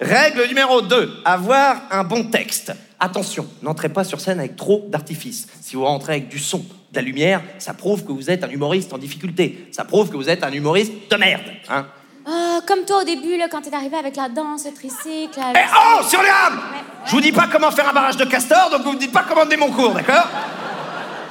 [0.00, 2.72] Règle numéro 2, avoir un bon texte.
[2.98, 5.46] Attention, n'entrez pas sur scène avec trop d'artifice.
[5.60, 8.48] Si vous rentrez avec du son, de la lumière, ça prouve que vous êtes un
[8.50, 9.68] humoriste en difficulté.
[9.72, 11.42] Ça prouve que vous êtes un humoriste de merde.
[11.68, 11.86] Hein
[12.26, 15.38] Ah, comme toi au début, là, quand t'es arrivé avec la danse, le tricycle.
[15.54, 16.60] Eh oh, sur les rames
[17.04, 19.24] Je vous dis pas comment faire un barrage de castor, donc vous me dites pas
[19.28, 20.26] comment donner mon cours, d'accord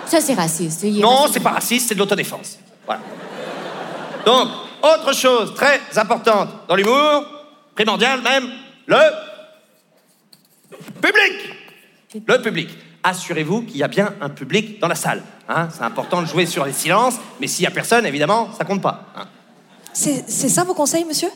[0.06, 0.84] Ça, c'est raciste.
[0.84, 2.60] Non, c'est pas raciste, c'est de l'autodéfense.
[2.86, 3.02] Voilà.
[4.26, 4.50] Donc,
[4.84, 7.26] autre chose très importante dans l'humour,
[7.76, 8.50] primordial même,
[8.86, 8.98] le
[11.02, 12.24] public.
[12.28, 12.70] Le public.
[13.04, 15.24] Assurez-vous qu'il y a bien un public dans la salle.
[15.50, 15.68] hein.
[15.76, 18.82] c'est important de jouer sur les silences, mais s'il y a personne, évidemment, ça compte
[18.82, 19.06] pas.
[19.18, 19.26] hein.
[19.94, 21.30] C'est ça vos conseils, monsieur?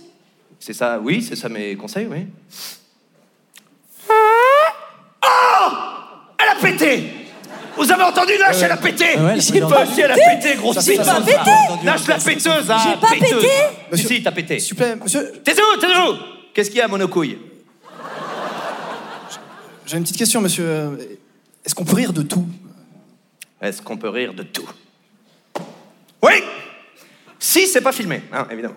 [0.59, 2.25] C'est ça, oui, c'est ça mes conseils, oui.
[4.09, 5.69] Oh
[6.39, 7.11] Elle a pété!
[7.75, 9.05] Vous avez entendu Nash, elle a pété?
[9.37, 11.51] J'ai pas si elle a pété, gros J'ai pas pété!
[11.83, 13.47] Nash la péteuse, hein J'ai pas pété!
[13.93, 14.59] Si, si, t'as pété.
[14.59, 16.15] S'il vous plaît, monsieur, Taisez-vous, taisez-vous.
[16.53, 17.37] Qu'est-ce qu'il y a, monocouille
[19.87, 20.99] j'ai une petite question, monsieur.
[21.63, 22.45] Est-ce qu'on peut rire de tout?
[23.61, 24.69] Est-ce qu'on peut rire de tout?
[26.21, 26.43] Oui
[27.49, 28.75] Si, c'est pas filmé, hein, évidemment.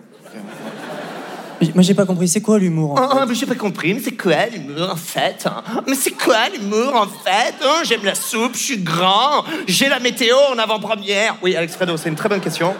[1.75, 2.29] Moi, j'ai pas compris.
[2.29, 4.89] C'est quoi l'humour en Ah, fait ah, mais j'ai pas compris, mais c'est quoi l'humour
[4.91, 5.61] en fait hein?
[5.85, 7.81] Mais c'est quoi l'humour en fait hein?
[7.83, 11.35] J'aime la soupe, je suis grand, j'ai la météo en avant-première.
[11.41, 12.73] Oui, Alex Fredo, c'est une très bonne question.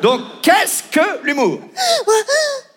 [0.00, 1.60] Donc, qu'est-ce que l'humour?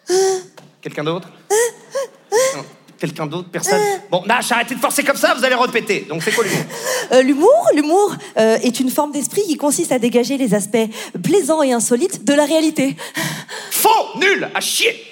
[0.82, 1.30] Quelqu'un d'autre?
[2.56, 2.66] Non.
[3.00, 3.80] Quelqu'un d'autre Personne
[4.10, 6.02] Bon, Nash, arrêtez de forcer comme ça, vous allez répéter.
[6.10, 6.66] Donc, c'est quoi l'humour
[7.12, 10.78] Euh, L'humour, l'humour euh, est une forme d'esprit qui consiste à dégager les aspects
[11.24, 12.96] plaisants et insolites de la réalité.
[13.72, 15.04] Faux, nul, à chier.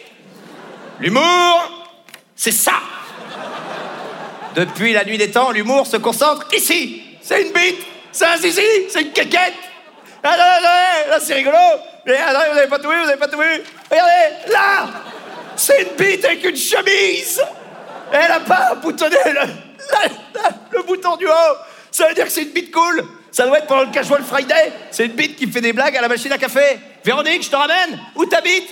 [1.00, 1.72] L'humour,
[2.36, 2.74] c'est ça.
[4.56, 7.02] Depuis la nuit des temps, l'humour se concentre ici.
[7.22, 7.80] C'est une bite,
[8.12, 9.54] c'est un zizi, c'est une caquette.
[10.24, 11.58] Ah, là, là, là, là, c'est rigolo.
[12.06, 13.62] Mais attendez, vous avez pas tout vu, vous avez pas tout vu.
[13.92, 14.88] Regardez, là,
[15.56, 17.42] c'est une bite avec une chemise.
[18.12, 19.42] Elle a pas boutonné le,
[20.78, 21.56] le bouton du haut.
[21.92, 23.04] Ça veut dire que c'est une bite cool.
[23.32, 24.72] Ça doit être pendant le Casual Friday.
[24.92, 26.80] C'est une bite qui fait des blagues à la machine à café.
[27.04, 28.00] Véronique, je te ramène.
[28.16, 28.70] Où t'habites?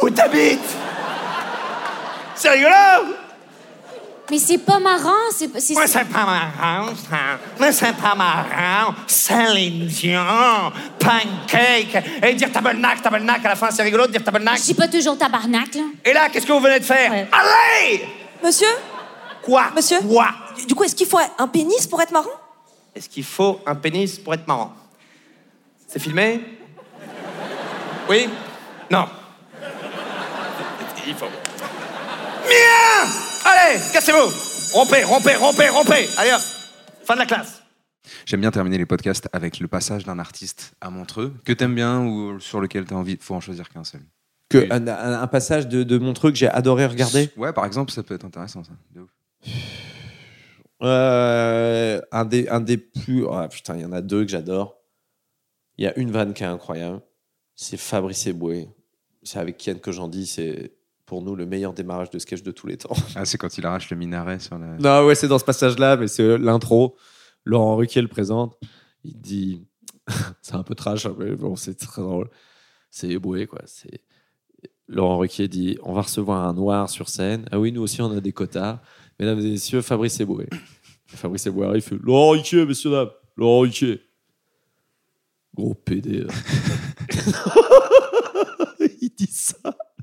[0.00, 0.60] Où t'habites?
[2.34, 3.14] C'est rigolo
[4.30, 5.10] Mais c'est pas marrant.
[5.36, 7.16] C'est c'est- Moi, c'est pas marrant, ça.
[7.58, 8.94] Mais c'est pas marrant.
[9.06, 12.04] Céline Dion, pancake.
[12.22, 14.58] Et dire tabernacle, tabernacle, à la fin, c'est rigolo de dire tabernacle.
[14.60, 15.82] Je dis pas toujours tabarnak, là.
[16.04, 17.10] Et là, qu'est-ce que vous venez de faire?
[17.10, 17.26] Ouais.
[17.32, 18.04] Allez
[18.42, 18.68] Monsieur
[19.42, 20.28] Quoi Monsieur Quoi
[20.66, 22.28] du coup, est-ce qu'il faut un pénis pour être marrant
[22.94, 24.74] Est-ce qu'il faut un pénis pour être marrant
[25.86, 26.40] C'est filmé
[28.08, 28.28] Oui
[28.90, 29.06] Non.
[31.06, 31.26] Il faut.
[31.26, 33.10] Mien
[33.44, 36.40] Allez, cassez-vous Rompez, rompez, rompez, rompez Allez hop
[37.04, 37.62] Fin de la classe
[38.26, 42.00] J'aime bien terminer les podcasts avec le passage d'un artiste à Montreux que t'aimes bien
[42.00, 43.18] ou sur lequel t'as envie.
[43.20, 44.02] Faut en choisir qu'un seul.
[44.48, 47.30] Que un, un- un passage de, de Montreux que j'ai adoré regarder.
[47.36, 48.72] Ouais, par exemple, ça peut être intéressant ça.
[48.94, 49.10] De ouf.
[50.82, 53.26] Euh, un, des, un des plus.
[53.30, 54.76] ah, putain, il y en a deux que j'adore.
[55.76, 57.00] Il y a une vanne qui est incroyable.
[57.54, 58.68] C'est Fabrice Eboué.
[59.22, 60.26] C'est avec Kian que j'en dis.
[60.26, 60.72] C'est
[61.06, 62.94] pour nous le meilleur démarrage de sketch de tous les temps.
[63.16, 64.76] Ah, c'est quand il arrache le minaret sur la.
[64.78, 66.96] Non, ouais, c'est dans ce passage-là, mais c'est euh, l'intro.
[67.44, 68.56] Laurent Ruquier le présente.
[69.04, 69.66] Il dit.
[70.42, 72.30] c'est un peu trash, hein, mais bon, c'est très drôle.
[72.90, 73.60] C'est éboué, quoi.
[73.66, 74.00] C'est.
[74.88, 77.46] Laurent Ruquier dit On va recevoir un noir sur scène.
[77.52, 78.80] Ah oui, nous aussi, on a des quotas.
[79.20, 80.48] Mesdames et messieurs, Fabrice Eboué.
[81.06, 83.10] Fabrice Eboué arrive, il fait Laurent Ruquier, messieurs, dames.
[83.36, 84.00] Laurent Ruquier.
[85.54, 86.24] Gros PD.
[86.24, 86.32] là.
[89.00, 89.56] il dit ça.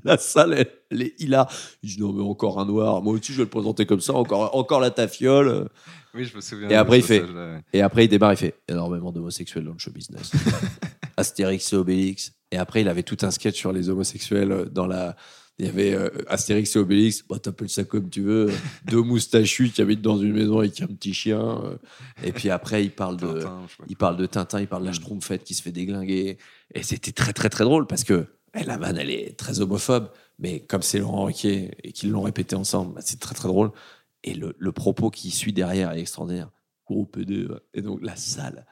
[0.04, 1.50] La salle, elle, elle est hilar.
[1.82, 3.02] Il dit Non, mais encore un noir.
[3.02, 4.12] Moi aussi, je vais le présenter comme ça.
[4.12, 5.68] Encore, encore la tafiole.
[6.14, 6.68] Oui, je me souviens.
[6.68, 7.22] Et après, il fait.
[7.22, 7.60] ouais.
[7.72, 10.30] Et après, il démarre, il fait énormément d'homosexuels dans le show business.
[11.16, 12.32] Astérix et Obélix.
[12.52, 15.16] Et après, il avait tout un sketch sur les homosexuels euh, dans la.
[15.58, 18.50] Il y avait euh, Astérix et Obélix, bah, t'appelles ça comme tu veux,
[18.84, 21.62] deux moustachus qui habitent dans une maison avec un petit chien.
[21.64, 21.78] euh.
[22.22, 24.92] Et puis après, il parle de, Tintin, il parle de Tintin, il parle de la
[24.92, 26.36] Schtroumpfette qui se fait déglinguer.
[26.74, 30.10] Et c'était très, très, très drôle parce que eh, la vanne, elle est très homophobe.
[30.38, 33.70] Mais comme c'est Laurent Ruquier et qu'ils l'ont répété ensemble, bah, c'est très, très drôle.
[34.24, 36.50] Et le, le propos qui suit derrière est extraordinaire.
[37.12, 37.46] PD.
[37.46, 37.56] ouais.
[37.74, 38.66] Et donc, la salle.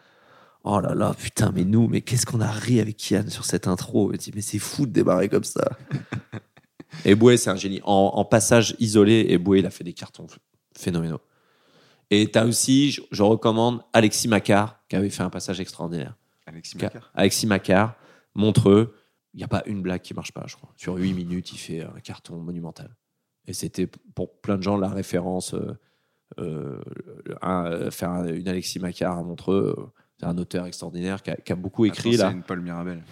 [0.65, 3.69] Oh là là, putain, mais nous, mais qu'est-ce qu'on a ri avec Kian sur cette
[3.69, 5.63] intro dis, Mais c'est fou de démarrer comme ça.
[7.05, 7.81] et Boué, c'est un génie.
[7.85, 10.39] En, en passage isolé, et Boué, il a fait des cartons ph-
[10.77, 11.21] phénoménaux.
[12.11, 16.17] Et t'as aussi, je, je recommande Alexis Macquart, qui avait fait un passage extraordinaire.
[16.47, 17.11] Alexis Macquart.
[17.15, 17.95] Alexis Macquart,
[18.35, 18.95] Montreux,
[19.35, 20.71] il n'y a pas une blague qui marche pas, je crois.
[20.77, 22.95] Sur 8 minutes, il fait un carton monumental.
[23.47, 25.53] Et c'était pour plein de gens la référence.
[25.55, 25.79] euh,
[26.39, 26.81] euh,
[27.43, 29.83] un- euh, faire un- une Alexis Macquart à Montreux, euh,
[30.25, 32.31] c'est un auteur extraordinaire qui a, qui a beaucoup écrit Attends, là.
[32.31, 33.03] C'est une Paul Mirabel.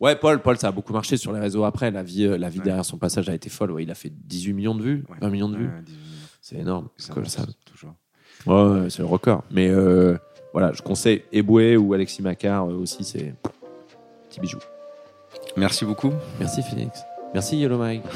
[0.00, 1.90] Ouais, Paul, Paul, ça a beaucoup marché sur les réseaux après.
[1.90, 2.64] La vie, euh, la vie Ouais.
[2.64, 3.70] derrière son passage a été folle.
[3.70, 5.16] Ouais, il a fait 18 millions de vues, Ouais.
[5.20, 5.66] 20 millions de vues.
[5.66, 6.10] Ouais, 18 millions.
[6.40, 6.88] C'est énorme.
[7.10, 7.42] Avance ça.
[7.64, 7.94] toujours.
[8.46, 9.44] Ouais, ouais, c'est le record.
[9.50, 10.16] Mais euh,
[10.52, 13.34] voilà, je conseille Eboué ou Alexis Macquart euh, aussi, c'est
[14.28, 14.58] petit bijou.
[15.56, 16.12] Merci beaucoup.
[16.40, 17.02] Merci Phoenix.
[17.34, 18.02] Merci Yellow Mike.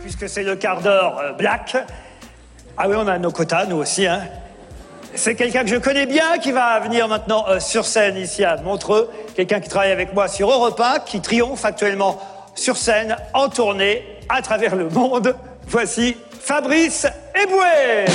[0.00, 1.76] Puisque c'est le quart d'heure euh, black.
[2.76, 4.04] Ah oui, on a nos quotas, nous aussi.
[4.04, 4.22] Hein.
[5.14, 8.56] C'est quelqu'un que je connais bien qui va venir maintenant euh, sur scène ici à
[8.56, 9.08] Montreux.
[9.36, 12.20] Quelqu'un qui travaille avec moi sur Europe 1, qui triomphe actuellement
[12.56, 15.36] sur scène, en tournée, à travers le monde.
[15.68, 17.06] Voici Fabrice
[17.40, 18.06] Eboué.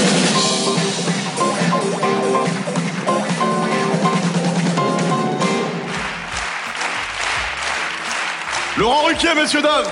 [8.77, 9.85] Laurent Ruquier, messieurs, dames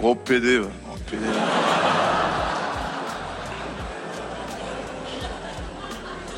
[0.00, 0.58] Gros PD.
[0.58, 1.22] Gros PD.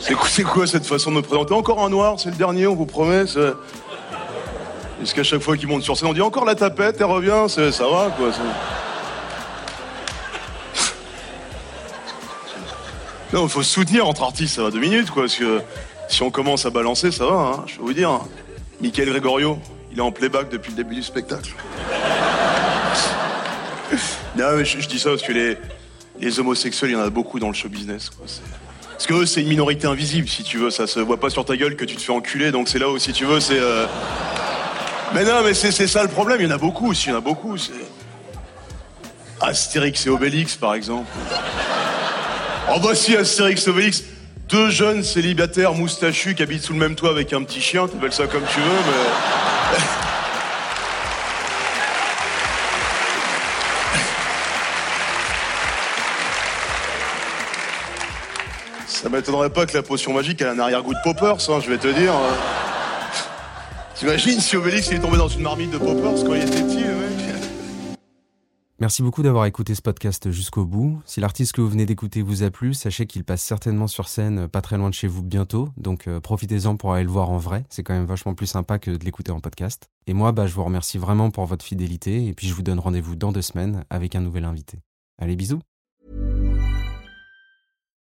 [0.00, 2.86] C'est quoi, cette façon de me présenter Encore un noir, c'est le dernier, on vous
[2.86, 3.22] promet.
[3.22, 7.44] Est-ce qu'à chaque fois qu'il monte sur scène, on dit encore la tapette, elle revient,
[7.48, 8.30] ça va quoi.
[13.32, 15.62] Non, faut se soutenir entre artistes, ça va deux minutes, quoi, parce que
[16.08, 18.20] si on commence à balancer, ça va, hein, je peux vous dire.
[18.80, 19.58] Michael Gregorio,
[19.92, 21.54] il est en playback depuis le début du spectacle.
[24.36, 25.56] non, mais je, dis ça parce que les,
[26.20, 28.26] les homosexuels, il y en a beaucoup dans le show business, quoi.
[28.92, 31.44] Parce que eux, c'est une minorité invisible, si tu veux, ça se voit pas sur
[31.44, 33.58] ta gueule que tu te fais enculer, donc c'est là où, si tu veux, c'est...
[33.58, 33.86] euh,
[35.12, 37.16] Mais non, mais c'est ça le problème, il y en a beaucoup il y en
[37.16, 37.56] a beaucoup.
[39.40, 41.10] Astérix et Obélix, par exemple.
[42.72, 44.04] Oh bah si, Astérix et Obélix,
[44.48, 48.12] deux jeunes célibataires moustachus qui habitent sous le même toit avec un petit chien, t'appelles
[48.12, 49.78] ça comme tu veux, mais...
[59.02, 61.76] Ça m'étonnerait pas que la potion magique ait un arrière-goût de poppers, hein, je vais
[61.76, 62.14] te dire.
[62.14, 62.36] euh.
[63.96, 66.84] T'imagines si Obélix il est tombé dans une marmite de poppers quand il était petit,
[68.78, 71.02] Merci beaucoup d'avoir écouté ce podcast jusqu'au bout.
[71.04, 74.38] Si l'artiste que vous venez d'écouter vous a plu, sachez qu'il passe certainement sur scène
[74.38, 77.30] euh, pas très loin de chez vous bientôt, donc euh, profitez-en pour aller le voir
[77.30, 79.88] en vrai, c'est quand même vachement plus sympa que de l'écouter en podcast.
[80.06, 82.78] Et moi, bah, je vous remercie vraiment pour votre fidélité, et puis je vous donne
[82.78, 84.78] rendez-vous dans deux semaines avec un nouvel invité.
[85.20, 85.60] Allez, bisous